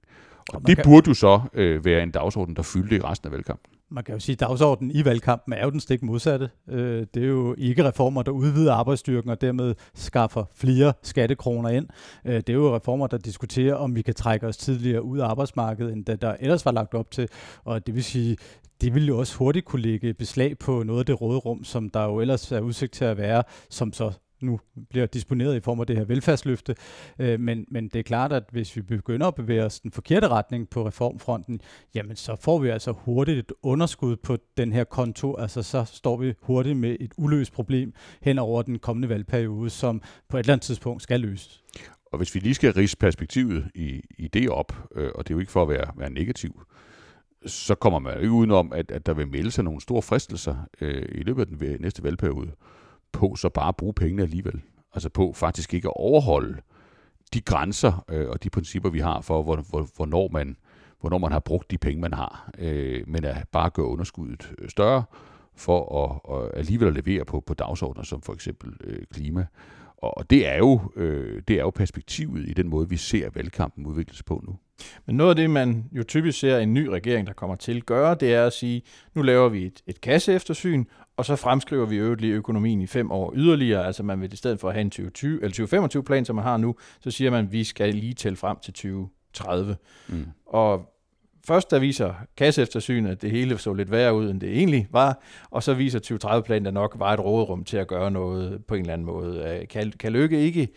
Og 0.52 0.66
det 0.66 0.76
kan... 0.76 0.84
burde 0.84 1.08
jo 1.08 1.14
så 1.14 1.40
øh, 1.54 1.84
være 1.84 2.02
en 2.02 2.10
dagsorden, 2.10 2.56
der 2.56 2.62
fyldte 2.62 2.96
i 2.96 3.00
resten 3.00 3.26
af 3.26 3.32
valgkampen. 3.32 3.70
Man 3.90 4.04
kan 4.04 4.14
jo 4.14 4.20
sige, 4.20 4.32
at 4.32 4.40
dagsordenen 4.40 4.90
i 4.90 5.04
valgkampen 5.04 5.52
er 5.52 5.64
jo 5.64 5.70
den 5.70 5.80
stik 5.80 6.02
modsatte. 6.02 6.50
Øh, 6.68 7.06
det 7.14 7.22
er 7.22 7.28
jo 7.28 7.54
ikke 7.58 7.84
reformer, 7.84 8.22
der 8.22 8.32
udvider 8.32 8.72
arbejdsstyrken 8.72 9.30
og 9.30 9.40
dermed 9.40 9.74
skaffer 9.94 10.44
flere 10.54 10.92
skattekroner 11.02 11.68
ind. 11.68 11.86
Øh, 12.24 12.34
det 12.34 12.48
er 12.48 12.52
jo 12.54 12.76
reformer, 12.76 13.06
der 13.06 13.18
diskuterer, 13.18 13.74
om 13.74 13.96
vi 13.96 14.02
kan 14.02 14.14
trække 14.14 14.46
os 14.46 14.56
tidligere 14.56 15.02
ud 15.02 15.18
af 15.18 15.26
arbejdsmarkedet, 15.26 15.92
end 15.92 16.04
det 16.04 16.22
der 16.22 16.36
ellers 16.40 16.64
var 16.64 16.72
lagt 16.72 16.94
op 16.94 17.10
til. 17.10 17.28
Og 17.64 17.86
det 17.86 17.94
vil 17.94 18.04
sige, 18.04 18.36
det 18.80 18.94
vil 18.94 19.06
jo 19.06 19.18
også 19.18 19.36
hurtigt 19.36 19.64
kunne 19.64 19.82
lægge 19.82 20.14
beslag 20.14 20.58
på 20.58 20.82
noget 20.82 21.00
af 21.00 21.06
det 21.06 21.20
råderum, 21.20 21.64
som 21.64 21.90
der 21.90 22.04
jo 22.04 22.20
ellers 22.20 22.52
er 22.52 22.60
udsigt 22.60 22.92
til 22.92 23.04
at 23.04 23.16
være, 23.16 23.42
som 23.70 23.92
så 23.92 24.12
nu 24.40 24.60
bliver 24.90 25.06
disponeret 25.06 25.56
i 25.56 25.60
form 25.60 25.80
af 25.80 25.86
det 25.86 25.96
her 25.96 26.04
velfærdsløfte. 26.04 26.74
Øh, 27.18 27.40
men, 27.40 27.66
men 27.68 27.88
det 27.88 27.98
er 27.98 28.02
klart, 28.02 28.32
at 28.32 28.44
hvis 28.50 28.76
vi 28.76 28.82
begynder 28.82 29.26
at 29.26 29.34
bevæge 29.34 29.64
os 29.64 29.80
den 29.80 29.90
forkerte 29.90 30.28
retning 30.28 30.70
på 30.70 30.86
reformfronten, 30.86 31.60
jamen 31.94 32.16
så 32.16 32.36
får 32.40 32.58
vi 32.58 32.68
altså 32.68 32.92
hurtigt 32.92 33.38
et 33.38 33.52
underskud 33.62 34.16
på 34.16 34.36
den 34.56 34.72
her 34.72 34.84
konto. 34.84 35.36
Altså 35.36 35.62
så 35.62 35.84
står 35.84 36.16
vi 36.16 36.34
hurtigt 36.40 36.76
med 36.76 36.96
et 37.00 37.12
uløst 37.16 37.52
problem 37.52 37.92
hen 38.22 38.38
over 38.38 38.62
den 38.62 38.78
kommende 38.78 39.08
valgperiode, 39.08 39.70
som 39.70 40.02
på 40.28 40.36
et 40.36 40.40
eller 40.40 40.52
andet 40.52 40.64
tidspunkt 40.64 41.02
skal 41.02 41.20
løses. 41.20 41.62
Og 42.12 42.18
hvis 42.18 42.34
vi 42.34 42.40
lige 42.40 42.54
skal 42.54 42.72
rise 42.72 42.96
perspektivet 42.96 43.70
i, 43.74 44.02
i 44.18 44.28
det 44.28 44.50
op, 44.50 44.72
øh, 44.94 45.10
og 45.14 45.28
det 45.28 45.30
er 45.30 45.34
jo 45.34 45.40
ikke 45.40 45.52
for 45.52 45.62
at 45.62 45.68
være, 45.68 45.92
være 45.96 46.10
negativ, 46.10 46.62
så 47.46 47.74
kommer 47.74 47.98
man 47.98 48.14
jo 48.14 48.20
ikke 48.20 48.32
udenom, 48.32 48.72
at, 48.72 48.90
at 48.90 49.06
der 49.06 49.14
vil 49.14 49.28
melde 49.28 49.50
sig 49.50 49.64
nogle 49.64 49.80
store 49.80 50.02
fristelser 50.02 50.56
øh, 50.80 51.08
i 51.12 51.22
løbet 51.22 51.40
af 51.40 51.46
den 51.46 51.80
næste 51.80 52.02
valgperiode 52.02 52.50
på 53.14 53.36
så 53.36 53.48
bare 53.48 53.68
at 53.68 53.76
bruge 53.76 53.94
pengene 53.94 54.22
alligevel. 54.22 54.62
Altså 54.94 55.08
på 55.08 55.32
faktisk 55.32 55.74
ikke 55.74 55.88
at 55.88 55.96
overholde 55.96 56.60
de 57.34 57.40
grænser 57.40 58.04
øh, 58.08 58.28
og 58.28 58.42
de 58.42 58.50
principper, 58.50 58.90
vi 58.90 58.98
har 58.98 59.20
for, 59.20 59.42
hvor, 59.42 59.56
hvor, 59.70 59.88
hvornår, 59.96 60.28
man, 60.32 60.56
hvornår 61.00 61.18
man 61.18 61.32
har 61.32 61.38
brugt 61.38 61.70
de 61.70 61.78
penge, 61.78 62.00
man 62.00 62.12
har. 62.12 62.50
Øh, 62.58 63.08
men 63.08 63.24
at 63.24 63.48
bare 63.52 63.70
gøre 63.70 63.86
underskuddet 63.86 64.54
øh, 64.58 64.68
større 64.68 65.04
for 65.56 66.04
at, 66.04 66.36
at 66.36 66.58
alligevel 66.58 66.88
at 66.88 66.94
levere 66.94 67.24
på, 67.24 67.40
på 67.40 67.54
dagsordner 67.54 68.02
som 68.02 68.22
for 68.22 68.32
eksempel 68.32 68.76
øh, 68.84 69.02
klima. 69.12 69.46
Og 70.10 70.30
det 70.30 70.48
er, 70.48 70.56
jo, 70.56 70.80
øh, 70.96 71.42
det 71.48 71.56
er 71.56 71.60
jo 71.60 71.70
perspektivet 71.70 72.48
i 72.48 72.52
den 72.52 72.68
måde, 72.68 72.88
vi 72.88 72.96
ser 72.96 73.30
valgkampen 73.34 73.86
udvikles 73.86 74.22
på 74.22 74.42
nu. 74.46 74.56
Men 75.06 75.16
noget 75.16 75.30
af 75.30 75.36
det, 75.36 75.50
man 75.50 75.84
jo 75.92 76.02
typisk 76.02 76.38
ser 76.38 76.58
en 76.58 76.74
ny 76.74 76.86
regering, 76.86 77.26
der 77.26 77.32
kommer 77.32 77.56
til 77.56 77.76
at 77.76 77.86
gøre, 77.86 78.14
det 78.14 78.34
er 78.34 78.46
at 78.46 78.52
sige, 78.52 78.82
nu 79.14 79.22
laver 79.22 79.48
vi 79.48 79.66
et, 79.66 79.82
et 79.86 80.00
kasseeftersyn, 80.00 80.84
og 81.16 81.24
så 81.24 81.36
fremskriver 81.36 81.86
vi 81.86 81.96
øvrigt 81.96 82.20
lige 82.20 82.34
økonomien 82.34 82.80
i 82.80 82.86
fem 82.86 83.10
år 83.10 83.32
yderligere. 83.36 83.86
Altså 83.86 84.02
man 84.02 84.20
vil 84.20 84.32
i 84.32 84.36
stedet 84.36 84.60
for 84.60 84.68
at 84.68 84.74
have 84.74 84.80
en 84.80 84.90
2020, 84.90 85.42
eller 85.42 85.88
2025-plan, 85.98 86.24
som 86.24 86.36
man 86.36 86.44
har 86.44 86.56
nu, 86.56 86.76
så 87.00 87.10
siger 87.10 87.30
man, 87.30 87.44
at 87.44 87.52
vi 87.52 87.64
skal 87.64 87.94
lige 87.94 88.14
tælle 88.14 88.36
frem 88.36 88.56
til 88.62 88.72
20 88.72 89.08
2030. 89.34 89.76
Mm. 90.08 90.26
Og 90.46 90.93
først 91.46 91.70
der 91.70 91.78
viser 91.78 92.14
kasseeftersynet, 92.36 93.10
at 93.10 93.22
det 93.22 93.30
hele 93.30 93.58
så 93.58 93.72
lidt 93.72 93.90
værre 93.90 94.14
ud, 94.14 94.30
end 94.30 94.40
det 94.40 94.56
egentlig 94.56 94.86
var, 94.90 95.22
og 95.50 95.62
så 95.62 95.74
viser 95.74 96.18
2030-planen, 96.24 96.66
at 96.66 96.74
nok 96.74 96.94
var 96.98 97.12
et 97.12 97.20
rådrum 97.20 97.64
til 97.64 97.76
at 97.76 97.86
gøre 97.86 98.10
noget 98.10 98.64
på 98.64 98.74
en 98.74 98.80
eller 98.80 98.92
anden 98.92 99.06
måde. 99.06 99.58
Øh, 99.60 99.68
kan, 99.68 99.92
kan 100.00 100.12
Lykke 100.12 100.40
ikke 100.40 100.68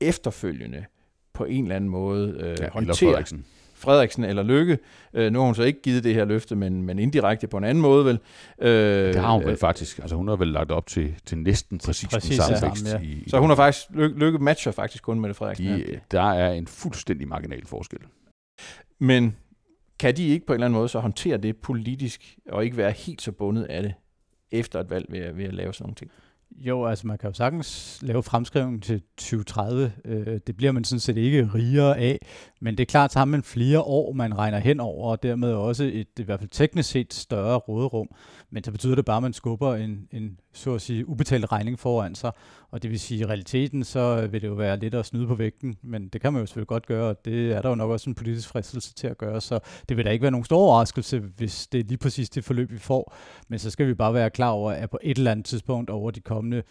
efterfølgende 0.00 0.84
på 1.32 1.44
en 1.44 1.64
eller 1.64 1.76
anden 1.76 1.90
måde 1.90 2.36
øh, 2.40 2.56
ja, 2.60 2.70
håndtere 2.70 2.96
Frederiksen. 2.96 3.44
Frederiksen 3.74 4.24
eller 4.24 4.42
Lykke. 4.42 4.78
Øh, 5.14 5.32
nu 5.32 5.38
har 5.38 5.46
hun 5.46 5.54
så 5.54 5.62
ikke 5.62 5.82
givet 5.82 6.04
det 6.04 6.14
her 6.14 6.24
løfte, 6.24 6.56
men, 6.56 6.82
men 6.82 6.98
indirekte 6.98 7.46
på 7.46 7.56
en 7.56 7.64
anden 7.64 7.82
måde 7.82 8.04
vel. 8.04 8.18
Øh, 8.58 9.14
det 9.14 9.20
har 9.20 9.32
hun 9.32 9.44
vel 9.44 9.56
faktisk. 9.56 9.98
Altså 9.98 10.16
hun 10.16 10.28
har 10.28 10.36
vel 10.36 10.48
lagt 10.48 10.70
op 10.70 10.86
til, 10.86 11.14
til 11.26 11.38
næsten 11.38 11.78
præcis, 11.78 12.08
præcis 12.08 12.38
den 12.38 12.56
samme 12.56 12.68
vækst. 12.68 12.92
Ja. 12.92 12.98
I, 13.00 13.24
så 13.28 13.38
hun 13.38 13.50
har 13.50 13.56
faktisk, 13.56 13.86
Lykke, 13.90 14.18
Lykke 14.18 14.38
matcher 14.38 14.72
faktisk 14.72 15.02
kun 15.02 15.20
med 15.20 15.34
Frederiksen. 15.34 15.66
De, 15.66 15.84
ja. 15.92 15.98
Der 16.10 16.22
er 16.22 16.52
en 16.52 16.66
fuldstændig 16.66 17.28
marginal 17.28 17.66
forskel. 17.66 17.98
Men 18.98 19.36
kan 19.98 20.16
de 20.16 20.26
ikke 20.26 20.46
på 20.46 20.52
en 20.52 20.54
eller 20.54 20.66
anden 20.66 20.78
måde 20.78 20.88
så 20.88 21.00
håndtere 21.00 21.36
det 21.36 21.56
politisk, 21.56 22.38
og 22.48 22.64
ikke 22.64 22.76
være 22.76 22.90
helt 22.90 23.22
så 23.22 23.32
bundet 23.32 23.64
af 23.64 23.82
det 23.82 23.94
efter 24.50 24.80
et 24.80 24.90
valg 24.90 25.06
ved 25.08 25.18
at, 25.18 25.36
ved 25.36 25.44
at 25.44 25.54
lave 25.54 25.74
sådan 25.74 25.84
nogle 25.84 25.94
ting? 25.94 26.10
Jo, 26.50 26.86
altså 26.86 27.06
man 27.06 27.18
kan 27.18 27.30
jo 27.30 27.34
sagtens 27.34 27.98
lave 28.02 28.22
fremskrivning 28.22 28.82
til 28.82 29.02
2030. 29.16 29.92
Øh, 30.04 30.40
det 30.46 30.56
bliver 30.56 30.72
man 30.72 30.84
sådan 30.84 31.00
set 31.00 31.16
ikke 31.16 31.50
rigere 31.54 31.98
af, 31.98 32.18
men 32.62 32.78
det 32.78 32.82
er 32.82 32.86
klart, 32.86 33.12
så 33.12 33.18
har 33.18 33.24
man 33.24 33.42
flere 33.42 33.80
år, 33.80 34.12
man 34.12 34.38
regner 34.38 34.58
hen 34.58 34.80
over, 34.80 35.10
og 35.10 35.22
dermed 35.22 35.52
også 35.52 35.84
et 35.84 36.08
i 36.18 36.22
hvert 36.22 36.40
fald 36.40 36.50
teknisk 36.50 36.90
set 36.90 37.14
større 37.14 37.56
råderum. 37.56 38.08
Men 38.50 38.64
så 38.64 38.72
betyder 38.72 38.94
det 38.94 39.04
bare, 39.04 39.16
at 39.16 39.22
man 39.22 39.32
skubber 39.32 39.74
en, 39.74 40.08
en 40.12 40.40
så 40.52 40.74
at 40.74 40.80
sige, 40.80 41.08
ubetalt 41.08 41.52
regning 41.52 41.78
foran 41.78 42.14
sig, 42.14 42.32
og 42.70 42.82
det 42.82 42.90
vil 42.90 43.00
sige, 43.00 43.20
at 43.20 43.26
i 43.26 43.28
realiteten, 43.28 43.84
så 43.84 44.26
vil 44.26 44.42
det 44.42 44.48
jo 44.48 44.52
være 44.52 44.78
lidt 44.78 44.94
at 44.94 45.06
snyde 45.06 45.26
på 45.26 45.34
vægten, 45.34 45.76
men 45.82 46.08
det 46.08 46.20
kan 46.20 46.32
man 46.32 46.40
jo 46.40 46.46
selvfølgelig 46.46 46.68
godt 46.68 46.86
gøre, 46.86 47.08
og 47.08 47.24
det 47.24 47.52
er 47.52 47.62
der 47.62 47.68
jo 47.68 47.74
nok 47.74 47.90
også 47.90 48.10
en 48.10 48.14
politisk 48.14 48.48
fristelse 48.48 48.94
til 48.94 49.06
at 49.06 49.18
gøre, 49.18 49.40
så 49.40 49.58
det 49.88 49.96
vil 49.96 50.04
da 50.04 50.10
ikke 50.10 50.22
være 50.22 50.30
nogen 50.30 50.44
stor 50.44 50.58
overraskelse, 50.58 51.18
hvis 51.18 51.66
det 51.66 51.80
er 51.80 51.84
lige 51.84 51.98
præcis 51.98 52.30
det 52.30 52.44
forløb, 52.44 52.70
vi 52.70 52.78
får, 52.78 53.14
men 53.48 53.58
så 53.58 53.70
skal 53.70 53.86
vi 53.86 53.94
bare 53.94 54.14
være 54.14 54.30
klar 54.30 54.50
over, 54.50 54.72
at 54.72 54.90
på 54.90 54.98
et 55.02 55.18
eller 55.18 55.30
andet 55.30 55.46
tidspunkt 55.46 55.90
over 55.90 56.10
de 56.10 56.20
kommende 56.20 56.62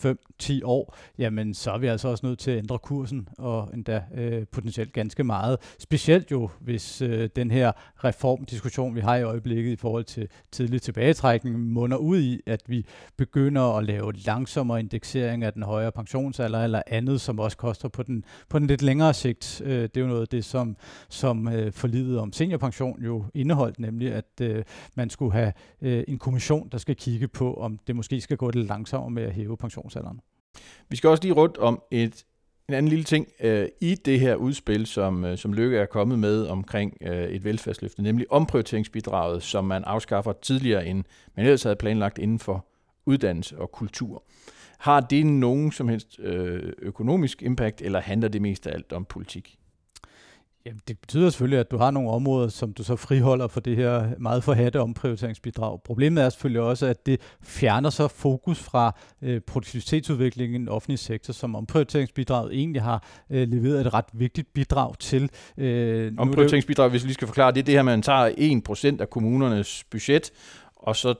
5-10 0.00 0.60
år, 0.64 0.96
jamen 1.18 1.54
så 1.54 1.70
er 1.70 1.78
vi 1.78 1.86
altså 1.86 2.08
også 2.08 2.26
nødt 2.26 2.38
til 2.38 2.50
at 2.50 2.58
ændre 2.58 2.78
kursen, 2.78 3.28
og 3.38 3.70
endda 3.74 4.02
øh, 4.14 4.46
potentielt 4.46 4.92
ganske 4.92 5.24
meget. 5.24 5.58
Specielt 5.78 6.30
jo, 6.30 6.50
hvis 6.60 7.02
øh, 7.02 7.30
den 7.36 7.50
her 7.50 7.72
reformdiskussion, 8.04 8.94
vi 8.94 9.00
har 9.00 9.16
i 9.16 9.22
øjeblikket 9.22 9.72
i 9.72 9.76
forhold 9.76 10.04
til 10.04 10.28
tidlig 10.52 10.82
tilbagetrækning, 10.82 11.60
munder 11.60 11.96
ud 11.96 12.18
i, 12.20 12.40
at 12.46 12.62
vi 12.66 12.86
begynder 13.16 13.76
at 13.76 13.84
lave 13.84 14.12
langsommere 14.12 14.80
indeksering 14.80 15.44
af 15.44 15.52
den 15.52 15.62
højere 15.62 15.92
pensionsalder 15.92 16.64
eller 16.64 16.82
andet, 16.86 17.20
som 17.20 17.38
også 17.38 17.56
koster 17.56 17.88
på 17.88 18.02
den, 18.02 18.24
på 18.48 18.58
den 18.58 18.66
lidt 18.66 18.82
længere 18.82 19.14
sigt. 19.14 19.62
Øh, 19.64 19.82
det 19.82 19.96
er 19.96 20.00
jo 20.00 20.06
noget 20.06 20.20
af 20.20 20.28
det, 20.28 20.44
som, 20.44 20.76
som 21.08 21.48
øh, 21.48 21.72
forlidet 21.72 22.18
om 22.18 22.32
seniorpension 22.32 23.02
jo 23.02 23.24
indeholdt, 23.34 23.78
nemlig 23.78 24.12
at 24.12 24.40
øh, 24.40 24.64
man 24.94 25.10
skulle 25.10 25.32
have 25.32 25.52
øh, 25.82 26.04
en 26.08 26.18
kommission, 26.18 26.68
der 26.72 26.78
skal 26.78 26.96
kigge 26.96 27.28
på, 27.28 27.54
om 27.54 27.78
det 27.86 27.96
måske 27.96 28.20
skal 28.20 28.36
gå 28.36 28.50
lidt 28.50 28.68
langsommere 28.68 29.10
med 29.10 29.22
at 29.22 29.32
hæve 29.32 29.56
pension 29.56 29.81
pensionsalderen. 29.82 30.20
Vi 30.88 30.96
skal 30.96 31.10
også 31.10 31.22
lige 31.22 31.32
rundt 31.32 31.58
om 31.58 31.82
et, 31.90 32.24
en 32.68 32.74
anden 32.74 32.88
lille 32.88 33.04
ting 33.04 33.28
øh, 33.40 33.68
i 33.80 33.94
det 33.94 34.20
her 34.20 34.34
udspil, 34.34 34.86
som, 34.86 35.24
øh, 35.24 35.38
som 35.38 35.52
Lykke 35.52 35.78
er 35.78 35.86
kommet 35.86 36.18
med 36.18 36.46
omkring 36.46 36.96
øh, 37.00 37.28
et 37.28 37.44
velfærdsløfte, 37.44 38.02
nemlig 38.02 38.32
omprioriteringsbidraget, 38.32 39.42
som 39.42 39.64
man 39.64 39.84
afskaffer 39.84 40.32
tidligere 40.32 40.86
end 40.86 41.04
man 41.36 41.46
ellers 41.46 41.62
havde 41.62 41.76
planlagt 41.76 42.18
inden 42.18 42.38
for 42.38 42.66
uddannelse 43.06 43.58
og 43.58 43.72
kultur. 43.72 44.24
Har 44.78 45.00
det 45.00 45.26
nogen 45.26 45.72
som 45.72 45.88
helst 45.88 46.20
øh, 46.20 46.72
økonomisk 46.78 47.42
impact, 47.42 47.82
eller 47.82 48.00
handler 48.00 48.28
det 48.28 48.42
mest 48.42 48.66
af 48.66 48.74
alt 48.74 48.92
om 48.92 49.04
politik? 49.04 49.58
Jamen, 50.66 50.80
det 50.88 50.98
betyder 50.98 51.30
selvfølgelig, 51.30 51.58
at 51.58 51.70
du 51.70 51.76
har 51.76 51.90
nogle 51.90 52.10
områder, 52.10 52.48
som 52.48 52.72
du 52.72 52.82
så 52.82 52.96
friholder 52.96 53.46
for 53.48 53.60
det 53.60 53.76
her 53.76 54.18
meget 54.18 54.44
forhatte 54.44 54.80
omprioriteringsbidrag. 54.80 55.82
Problemet 55.84 56.24
er 56.24 56.28
selvfølgelig 56.28 56.60
også, 56.60 56.86
at 56.86 57.06
det 57.06 57.20
fjerner 57.42 57.90
så 57.90 58.08
fokus 58.08 58.58
fra 58.58 58.96
øh, 59.22 59.40
produktivitetsudviklingen 59.40 60.54
i 60.54 60.58
den 60.58 60.68
offentlige 60.68 60.98
sektor, 60.98 61.32
som 61.32 61.54
omprioriteringsbidraget 61.54 62.54
egentlig 62.54 62.82
har 62.82 63.04
øh, 63.30 63.48
leveret 63.48 63.86
et 63.86 63.94
ret 63.94 64.04
vigtigt 64.12 64.52
bidrag 64.54 64.98
til. 64.98 65.30
Øh, 65.58 66.12
omprioriteringsbidrag, 66.18 66.90
hvis 66.90 67.02
vi 67.02 67.06
lige 67.06 67.14
skal 67.14 67.28
forklare, 67.28 67.52
det 67.52 67.60
er 67.60 67.64
det 67.64 67.74
her, 67.74 67.82
man 67.82 68.02
tager 68.02 68.94
1% 68.96 69.00
af 69.00 69.10
kommunernes 69.10 69.84
budget, 69.90 70.30
og 70.76 70.96
så 70.96 71.14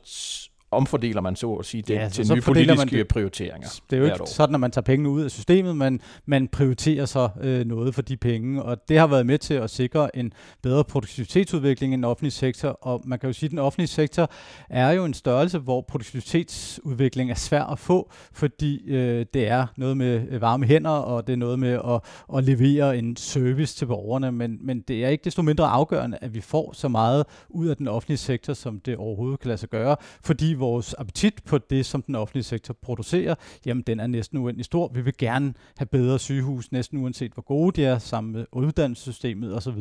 omfordeler 0.73 1.21
man 1.21 1.37
så 1.37 1.55
at 1.55 1.67
sige 1.67 1.83
det 1.83 1.95
ja, 1.95 2.09
til 2.09 2.35
nye 2.35 2.41
politiske 2.41 2.99
det. 2.99 3.09
prioriteringer. 3.09 3.69
Det 3.91 3.97
er 3.97 4.01
jo 4.01 4.05
ikke 4.05 4.23
år. 4.23 4.27
sådan, 4.27 4.55
at 4.55 4.61
man 4.61 4.71
tager 4.71 4.83
pengene 4.83 5.09
ud 5.09 5.23
af 5.23 5.31
systemet, 5.31 5.77
men 5.77 6.01
man 6.27 6.49
prioriterer 6.49 7.07
så 7.07 7.29
øh, 7.41 7.67
noget 7.67 7.95
for 7.95 8.03
de 8.03 8.17
penge, 8.17 8.63
og 8.63 8.89
det 8.89 8.99
har 8.99 9.07
været 9.07 9.27
med 9.27 9.39
til 9.39 9.55
at 9.55 9.71
sikre 9.71 10.17
en 10.17 10.33
bedre 10.63 10.85
produktivitetsudvikling 10.85 11.93
i 11.93 11.97
den 11.97 12.05
offentlige 12.05 12.31
sektor, 12.31 12.69
og 12.69 13.03
man 13.05 13.19
kan 13.19 13.29
jo 13.29 13.33
sige, 13.33 13.47
at 13.47 13.51
den 13.51 13.59
offentlige 13.59 13.89
sektor 13.89 14.31
er 14.71 14.91
jo 14.91 15.05
en 15.05 15.15
størrelse, 15.15 15.59
hvor 15.59 15.81
produktivitetsudvikling 15.81 17.31
er 17.31 17.35
svær 17.35 17.63
at 17.63 17.79
få, 17.79 18.11
fordi 18.33 18.91
øh, 18.91 19.27
det 19.35 19.49
er 19.49 19.67
noget 19.77 19.97
med 19.97 20.39
varme 20.39 20.67
hænder, 20.67 20.91
og 20.91 21.27
det 21.27 21.33
er 21.33 21.37
noget 21.37 21.59
med 21.59 21.73
at, 21.73 22.01
at 22.37 22.45
levere 22.45 22.99
en 22.99 23.17
service 23.17 23.77
til 23.77 23.87
borgerne, 23.87 24.33
men, 24.33 24.59
men 24.61 24.81
det 24.81 25.05
er 25.05 25.09
ikke 25.09 25.25
desto 25.25 25.43
mindre 25.43 25.67
afgørende, 25.67 26.19
at 26.21 26.35
vi 26.35 26.41
får 26.41 26.73
så 26.73 26.89
meget 26.89 27.27
ud 27.49 27.69
af 27.69 27.77
den 27.77 27.89
offentlige 27.89 28.19
sektor, 28.19 28.53
som 28.53 28.81
det 28.81 28.97
overhovedet 28.97 29.41
kan 29.41 29.49
lade 29.49 29.59
sig 29.59 29.69
gøre, 29.69 29.97
fordi 30.25 30.53
vores 30.63 30.95
appetit 30.99 31.45
på 31.45 31.59
det, 31.59 31.87
som 31.87 32.03
den 32.03 32.15
offentlige 32.15 32.45
sektor 32.45 32.75
producerer, 32.83 33.35
jamen 33.67 33.83
den 33.83 34.01
er 34.01 34.07
næsten 34.07 34.39
uendelig 34.39 34.65
stor. 34.65 34.91
Vi 34.95 35.01
vil 35.01 35.17
gerne 35.19 35.55
have 35.77 35.87
bedre 35.87 36.19
sygehus, 36.19 36.73
næsten 36.73 36.99
uanset 36.99 37.33
hvor 37.33 37.43
gode 37.43 37.81
de 37.81 37.87
er, 37.87 37.99
sammen 37.99 38.33
med 38.33 38.47
uddannelsessystemet 38.53 39.57
osv. 39.57 39.79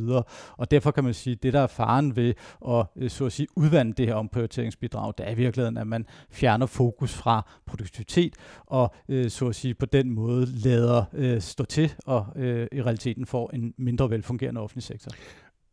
Og 0.57 0.71
derfor 0.71 0.91
kan 0.91 1.03
man 1.03 1.13
sige, 1.13 1.33
at 1.33 1.43
det 1.43 1.53
der 1.53 1.59
er 1.59 1.67
faren 1.67 2.15
ved 2.15 2.33
at, 2.67 2.85
øh, 2.95 3.09
så 3.09 3.25
at 3.25 3.31
sige, 3.31 3.47
udvande 3.55 3.93
det 3.93 4.07
her 4.07 4.15
omprioriteringsbidrag, 4.15 5.13
det 5.17 5.27
er 5.27 5.31
i 5.31 5.35
virkeligheden, 5.35 5.77
at 5.77 5.87
man 5.87 6.05
fjerner 6.31 6.65
fokus 6.65 7.13
fra 7.13 7.49
produktivitet 7.65 8.35
og 8.65 8.93
øh, 9.09 9.29
så 9.29 9.47
at 9.47 9.55
sige 9.55 9.73
på 9.73 9.85
den 9.85 10.09
måde 10.09 10.45
lader 10.45 11.03
øh, 11.13 11.41
stå 11.41 11.65
til 11.65 11.93
og 12.05 12.25
i 12.71 12.81
realiteten 12.81 13.25
får 13.25 13.49
en 13.53 13.73
mindre 13.77 14.09
velfungerende 14.09 14.61
offentlig 14.61 14.83
sektor 14.83 15.11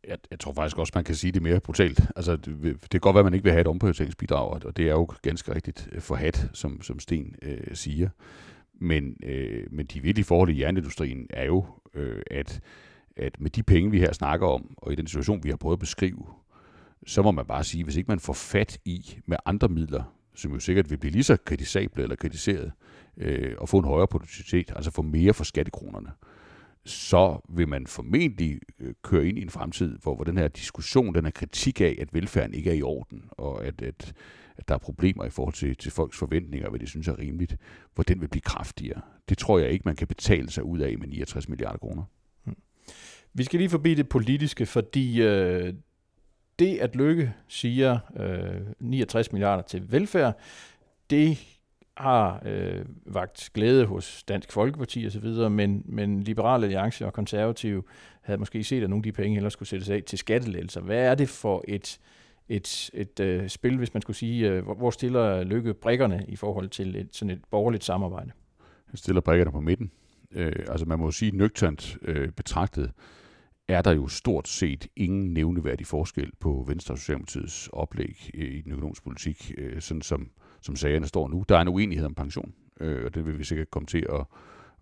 jeg, 0.09 0.19
jeg 0.31 0.39
tror 0.39 0.53
faktisk 0.53 0.79
også, 0.79 0.93
man 0.95 1.05
kan 1.05 1.15
sige 1.15 1.33
det 1.33 1.43
mere 1.43 1.61
brutalt. 1.61 2.01
Altså, 2.17 2.37
det, 2.37 2.63
det 2.63 2.91
kan 2.91 3.01
godt 3.01 3.15
være, 3.15 3.21
at 3.21 3.25
man 3.25 3.35
ikke 3.35 3.45
vil 3.45 3.53
have 3.53 3.61
et 3.61 3.67
omprioriteringsbidrag, 3.67 4.65
og 4.65 4.77
det 4.77 4.85
er 4.85 4.91
jo 4.91 5.09
ganske 5.23 5.55
rigtigt 5.55 5.89
forhat, 5.99 6.51
som, 6.53 6.83
som 6.83 7.01
Sten 7.01 7.35
øh, 7.43 7.77
siger. 7.77 8.09
Men, 8.81 9.17
øh, 9.23 9.67
men 9.71 9.87
de 9.87 10.03
virkelige 10.03 10.25
forhold 10.25 10.51
i 10.51 10.61
jernindustrien 10.61 11.27
er 11.31 11.45
jo, 11.45 11.65
øh, 11.95 12.23
at, 12.31 12.61
at 13.17 13.41
med 13.41 13.51
de 13.51 13.63
penge, 13.63 13.91
vi 13.91 13.99
her 13.99 14.13
snakker 14.13 14.47
om, 14.47 14.75
og 14.77 14.93
i 14.93 14.97
den 14.97 15.07
situation, 15.07 15.45
vi 15.45 15.49
har 15.49 15.57
prøvet 15.57 15.77
at 15.77 15.81
beskrive, 15.81 16.27
så 17.07 17.23
må 17.23 17.31
man 17.31 17.47
bare 17.47 17.65
sige, 17.65 17.85
hvis 17.85 17.97
ikke 17.97 18.09
man 18.09 18.21
får 18.21 18.33
fat 18.33 18.79
i 18.85 19.19
med 19.27 19.37
andre 19.47 19.69
midler, 19.69 20.15
som 20.35 20.53
jo 20.53 20.61
sikkert 20.61 20.91
vil 20.91 20.97
blive 20.97 21.13
lige 21.13 21.25
så 21.25 21.37
kritisable 21.37 22.03
eller 22.03 22.17
kritiseret, 22.17 22.73
øh, 23.17 23.55
og 23.59 23.69
få 23.69 23.79
en 23.79 23.85
højere 23.85 24.07
produktivitet, 24.07 24.73
altså 24.77 24.91
få 24.91 25.03
mere 25.03 25.35
for 25.35 25.45
skattekronerne, 25.45 26.09
øh, 26.09 26.28
så 26.89 27.41
vil 27.49 27.69
man 27.69 27.87
formentlig 27.87 28.61
øh, 28.81 28.95
køre 29.03 29.27
ind 29.27 29.39
i 29.39 29.43
en 29.43 29.51
fremtid, 29.51 29.99
hvor, 30.03 30.15
hvor 30.15 30.25
den 30.25 30.39
her 30.39 30.49
diskussion, 30.49 31.15
den 31.15 31.25
her 31.25 31.31
kritik 31.31 31.81
af, 31.81 31.97
at 32.01 32.15
velfærden 32.15 32.55
ikke 32.55 32.71
er 32.71 32.75
i 32.75 32.83
orden, 32.83 33.25
og 33.31 33.65
at, 33.65 33.83
at, 33.83 34.13
at 34.57 34.69
der 34.69 34.75
er 34.75 34.79
problemer 34.79 35.25
i 35.25 35.31
forhold 35.31 35.55
til, 35.55 35.77
til 35.77 35.93
folks 35.93 36.19
forventninger, 36.19 36.71
hvad 36.71 36.81
de 36.81 36.87
synes 36.87 37.09
er 37.09 37.19
rimeligt, 37.19 37.57
hvor 37.95 38.03
den 38.03 38.21
vil 38.21 38.29
blive 38.29 38.43
kraftigere. 38.43 39.01
Det 39.29 39.39
tror 39.39 39.59
jeg 39.59 39.71
ikke, 39.71 39.83
man 39.85 39.97
kan 39.97 40.07
betale 40.07 40.51
sig 40.51 40.65
ud 40.65 40.79
af 40.79 40.99
med 40.99 41.09
69 41.09 41.49
milliarder 41.49 41.79
kroner. 41.79 42.03
Hmm. 42.45 42.57
Vi 43.35 43.45
skal 43.45 43.59
lige 43.59 43.71
forbi 43.71 43.95
det 43.95 44.09
politiske, 44.09 44.67
fordi 44.67 45.23
øh, 45.23 45.75
det, 46.59 46.79
at 46.79 46.97
Lykke 46.97 47.35
siger 47.49 47.99
øh, 48.17 48.67
69 48.81 49.33
milliarder 49.33 49.63
til 49.63 49.93
velfærd, 49.93 50.39
det 51.11 51.58
har 51.99 52.43
øh, 52.47 52.85
vagt 53.07 53.51
glæde 53.55 53.87
hos 53.87 54.23
Dansk 54.23 54.53
Folkeparti 54.53 55.07
osv., 55.07 55.51
men, 55.51 55.83
men 55.85 56.23
Liberale 56.23 56.65
Alliance 56.65 57.07
og 57.07 57.13
Konservative 57.13 57.83
havde 58.23 58.39
måske 58.39 58.65
set, 58.65 58.83
at 58.83 58.91
nogle 58.91 59.01
af 59.01 59.03
de 59.03 59.13
penge 59.13 59.37
ellers 59.37 59.53
skulle 59.53 59.69
sættes 59.69 59.89
af 59.91 60.03
til 60.07 60.19
skattelettelser. 60.19 60.81
Hvad 60.81 60.99
er 60.99 61.15
det 61.15 61.29
for 61.29 61.65
et, 61.69 62.01
et, 62.49 62.91
et 62.95 63.21
øh, 63.21 63.49
spil, 63.49 63.79
hvis 63.79 63.95
man 63.95 64.03
skulle 64.03 64.17
sige, 64.17 64.51
øh, 64.51 64.65
hvor 64.65 64.91
stiller 64.91 65.45
Lykke 65.45 65.75
brikkerne 65.75 66.25
i 66.29 66.37
forhold 66.37 66.69
til 66.69 66.97
et, 66.97 67.09
sådan 67.13 67.31
et 67.31 67.43
borgerligt 67.51 67.85
samarbejde? 67.85 68.31
Han 68.87 68.97
stiller 68.97 69.21
brikkerne 69.21 69.53
på 69.53 69.61
midten. 69.61 69.91
Øh, 70.33 70.53
altså 70.69 70.87
man 70.87 70.99
må 70.99 71.11
sige, 71.11 71.37
nøgternt 71.37 71.97
øh, 72.03 72.29
betragtet, 72.33 72.93
er 73.69 73.83
der 73.83 73.93
jo 73.93 74.09
stort 74.09 74.49
set 74.49 74.87
ingen 74.97 75.35
nævneværdig 75.35 75.87
forskel 75.87 76.31
på 76.41 76.65
Venstre 76.69 76.95
og 76.95 76.99
Socialdemokratiets 76.99 77.69
oplæg 77.73 78.31
øh, 78.35 78.55
i 78.55 78.61
den 78.61 78.73
økonomiske 78.73 79.05
politik, 79.05 79.53
øh, 79.59 79.81
sådan 79.81 80.03
som 80.03 80.31
som 80.63 80.77
sagerne 80.77 81.07
står 81.07 81.29
nu. 81.29 81.45
Der 81.49 81.57
er 81.57 81.61
en 81.61 81.69
uenighed 81.69 82.07
om 82.07 82.15
pension, 82.15 82.53
øh, 82.81 83.05
og 83.05 83.15
det 83.15 83.27
vil 83.27 83.39
vi 83.39 83.45
sikkert 83.45 83.71
komme 83.71 83.87
til 83.87 84.07
at, 84.13 84.25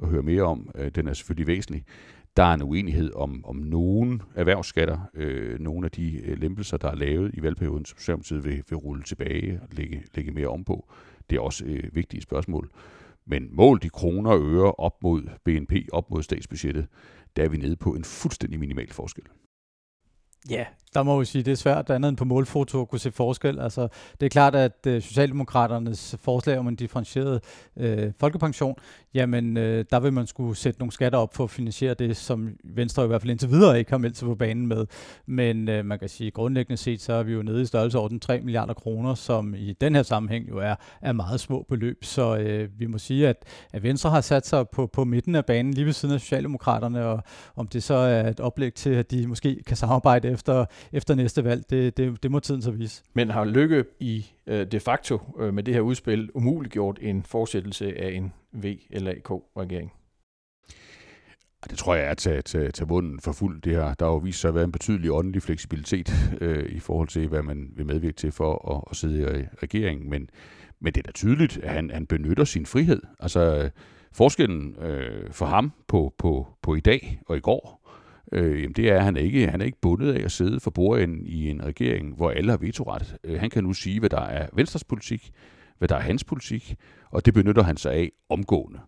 at 0.03 0.09
høre 0.09 0.23
mere 0.23 0.43
om. 0.43 0.71
Øh, 0.75 0.91
den 0.91 1.09
er 1.09 1.13
selvfølgelig 1.13 1.47
væsentlig. 1.47 1.85
Der 2.37 2.43
er 2.43 2.55
en 2.55 2.63
uenighed 2.63 3.15
om, 3.15 3.45
om 3.45 3.57
nogle 3.57 4.21
erhvervsskatter, 4.35 4.99
øh, 5.15 5.61
nogle 5.61 5.85
af 5.87 5.91
de 5.91 6.21
øh, 6.25 6.39
lempelser, 6.39 6.77
der 6.77 6.91
er 6.91 6.95
lavet 6.95 7.35
i 7.35 7.43
valgperioden, 7.43 7.85
som 7.85 7.99
Socialdemokratiet 7.99 8.45
vil, 8.45 8.63
vil 8.69 8.77
rulle 8.77 9.03
tilbage 9.03 9.61
og 9.63 9.69
lægge, 9.73 10.03
lægge 10.15 10.31
mere 10.31 10.49
om 10.49 10.65
på. 10.65 10.89
Det 11.31 11.37
er 11.37 11.41
også 11.41 11.65
øh, 11.65 11.83
vigtige 11.93 12.23
spørgsmål. 12.23 12.71
Men 13.27 13.49
mål 13.53 13.83
de 13.83 13.89
kroner 13.89 14.31
og 14.31 14.41
øre 14.41 14.73
op 14.73 15.03
mod 15.03 15.23
BNP, 15.45 15.73
op 15.93 16.11
mod 16.11 16.23
statsbudgettet, 16.23 16.87
der 17.37 17.45
er 17.45 17.49
vi 17.49 17.57
nede 17.57 17.77
på 17.77 17.95
en 17.95 18.05
fuldstændig 18.05 18.61
minimal 18.61 18.93
forskel. 18.93 19.25
Ja, 20.51 20.65
der 20.97 21.03
må 21.03 21.19
vi 21.19 21.25
sige, 21.25 21.43
det 21.43 21.53
er 21.53 21.57
svært 21.57 21.91
andet 21.91 22.09
end 22.09 22.17
på 22.17 22.25
målfoto 22.25 22.81
at 22.81 22.89
kunne 22.89 22.99
se 22.99 23.13
forskel. 23.13 23.61
Altså, 23.61 23.89
det 24.21 24.27
er 24.27 24.31
klart, 24.31 24.55
at 24.55 24.87
øh, 24.87 25.03
Socialdemokraternes 25.03 26.17
forslag 26.21 26.59
om 26.59 26.69
en 26.69 26.77
differentieret 26.77 27.41
øh, 27.77 28.13
folkepension, 28.21 28.75
jamen 29.15 29.57
øh, 29.57 29.85
der 29.91 30.01
vil 30.01 30.13
man 30.13 30.27
skulle 30.27 30.57
sætte 30.57 30.81
nogle 30.81 30.93
skatter 30.93 31.19
op 31.19 31.35
for 31.35 31.45
at 31.45 31.51
finansiere 31.51 31.95
det, 31.95 32.17
som 32.17 32.49
Venstre 32.65 33.05
i 33.05 33.07
hvert 33.07 33.23
fald 33.23 33.31
indtil 33.31 33.51
videre 33.51 33.79
ikke 33.79 33.91
har 33.91 33.99
meldt 33.99 34.17
sig 34.17 34.27
på 34.27 34.35
banen 34.35 34.67
med. 34.67 34.87
Men 35.27 35.69
øh, 35.69 35.85
man 35.85 35.99
kan 35.99 36.09
sige, 36.09 36.31
grundlæggende 36.31 36.77
set, 36.77 37.03
så 37.03 37.13
er 37.13 37.23
vi 37.23 37.33
jo 37.33 37.43
nede 37.43 37.63
i 37.63 37.67
størrelseorden 37.67 38.21
3 38.21 38.41
milliarder 38.41 38.75
kroner, 38.75 39.15
som 39.15 39.55
i 39.55 39.73
den 39.73 39.95
her 39.95 40.03
sammenhæng 40.03 40.49
jo 40.49 40.59
er, 40.59 40.75
er 41.03 41.13
meget 41.13 41.41
små 41.41 41.67
beløb. 41.69 42.05
Så 42.05 42.37
øh, 42.37 42.69
vi 42.79 42.87
må 42.87 42.99
sige, 42.99 43.29
at, 43.29 43.37
at 43.73 43.83
Venstre 43.83 44.11
har 44.11 44.21
sat 44.21 44.47
sig 44.47 44.69
på, 44.69 44.87
på 44.87 45.05
midten 45.05 45.35
af 45.35 45.45
banen, 45.45 45.75
lige 45.75 45.87
ved 45.87 45.93
siden 45.93 46.15
af 46.15 46.21
Socialdemokraterne, 46.21 47.07
og 47.07 47.23
om 47.57 47.67
det 47.67 47.83
så 47.83 47.95
er 47.95 48.29
et 48.29 48.41
oplæg 48.41 48.75
til, 48.75 48.91
at 48.91 49.11
de 49.11 49.27
måske 49.27 49.63
kan 49.67 49.77
samarbejde 49.77 50.36
efter, 50.37 50.65
efter 50.93 51.15
næste 51.15 51.45
valg, 51.45 51.71
det, 51.71 51.97
det, 51.97 52.23
det 52.23 52.31
må 52.31 52.41
tiden 52.41 52.63
så 52.63 52.71
vise. 52.71 53.03
Men 53.15 53.31
har 53.31 53.45
Lykke 53.45 53.85
i 54.01 54.27
øh, 54.47 54.67
de 54.67 54.81
facto 54.81 55.21
øh, 55.41 55.55
med 55.55 55.63
det 55.63 55.75
her 55.75 55.81
udspil 55.81 56.31
umuliggjort 56.35 56.99
en 57.03 57.23
fortsættelse 57.23 57.99
af 57.99 58.13
en 58.13 58.33
VLAK-regering? 58.53 59.93
Det 61.71 61.79
tror 61.79 61.95
jeg 61.95 62.07
er 62.07 62.11
at 62.11 62.19
tage, 62.19 62.43
tage, 62.43 62.71
tage 62.71 62.89
munden 62.89 63.21
for 63.21 63.33
fuld. 63.33 63.63
Det 63.63 63.73
her. 63.73 63.95
Der 63.95 64.05
har 64.05 64.13
jo 64.13 64.19
vist 64.19 64.41
sig 64.41 64.49
at 64.49 64.55
være 64.55 64.65
en 64.65 64.73
betydelig 64.73 65.13
åndelig 65.13 65.43
fleksibilitet 65.43 66.13
øh, 66.41 66.67
i 66.69 66.79
forhold 66.79 67.09
til, 67.09 67.29
hvad 67.29 67.43
man 67.43 67.71
vil 67.77 67.87
medvirke 67.87 68.17
til 68.17 68.33
for 68.33 68.77
at, 68.77 68.85
at 68.91 68.97
sidde 68.97 69.41
i 69.41 69.45
regeringen. 69.63 70.11
Men, 70.11 70.31
men 70.81 70.93
det 70.93 71.01
er 71.01 71.03
da 71.03 71.13
tydeligt, 71.13 71.59
at 71.63 71.71
han, 71.71 71.91
han 71.91 72.07
benytter 72.07 72.45
sin 72.45 72.67
frihed. 72.67 73.03
Altså 73.21 73.71
forskellen 74.13 74.77
øh, 74.83 75.33
for 75.33 75.47
ham 75.47 75.73
på, 75.89 76.15
på, 76.19 76.47
på 76.63 76.75
i 76.75 76.81
dag 76.81 77.21
og 77.27 77.37
i 77.37 77.41
går, 77.41 77.86
øh, 78.33 78.63
jamen 78.63 78.73
det 78.73 78.89
er, 78.91 78.97
at 78.97 79.05
han 79.05 79.17
er 79.17 79.21
ikke 79.21 79.49
han 79.49 79.61
er 79.61 79.65
ikke 79.65 79.81
bundet 79.81 80.13
af 80.13 80.25
at 80.25 80.33
sidde 80.33 80.61
for 80.61 80.71
bordenden 80.71 81.27
i 81.27 81.51
en 81.51 81.65
regering, 81.65 82.15
hvor 82.15 82.31
alle 82.31 82.51
har 82.51 82.59
vetoret. 82.59 83.17
Øh, 83.25 83.41
han 83.41 83.51
kan 83.51 83.65
nu 83.65 83.73
sige, 83.73 84.01
hvad 84.01 84.11
der 84.11 84.21
er 84.21 84.49
Venstres 84.53 84.85
politik, 84.85 85.31
hvad 85.79 85.89
der 85.89 85.97
er 85.97 86.01
hans 86.01 86.25
politik, 86.25 86.77
og 87.11 87.27
det 87.27 87.35
benytter 87.35 87.63
han 87.63 87.77
sig 87.77 87.93
af 87.93 88.13
omgående. 88.29 88.81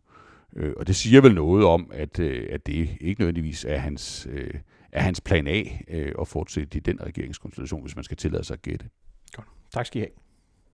Øh, 0.57 0.73
og 0.77 0.87
det 0.87 0.97
siger 0.97 1.21
vel 1.21 1.35
noget 1.35 1.65
om, 1.65 1.91
at, 1.95 2.19
øh, 2.19 2.49
at 2.51 2.67
det 2.67 2.97
ikke 3.01 3.21
nødvendigvis 3.21 3.65
er 3.69 3.79
hans, 3.79 4.29
øh, 4.31 4.55
er 4.93 5.03
hans 5.03 5.21
plan 5.21 5.47
A 5.47 5.63
øh, 5.89 6.13
at 6.21 6.29
fortsætte 6.29 6.79
i 6.79 6.81
den 6.81 7.03
regeringskonstellation, 7.03 7.83
hvis 7.83 7.97
man 7.97 8.05
skal 8.05 8.17
tillade 8.17 8.45
sig 8.45 8.55
at 8.55 8.63
gætte. 8.63 8.87
Godt. 9.33 9.49
Tak 9.73 9.87
skal 9.87 9.99
I 9.99 10.01
have. 10.01 10.28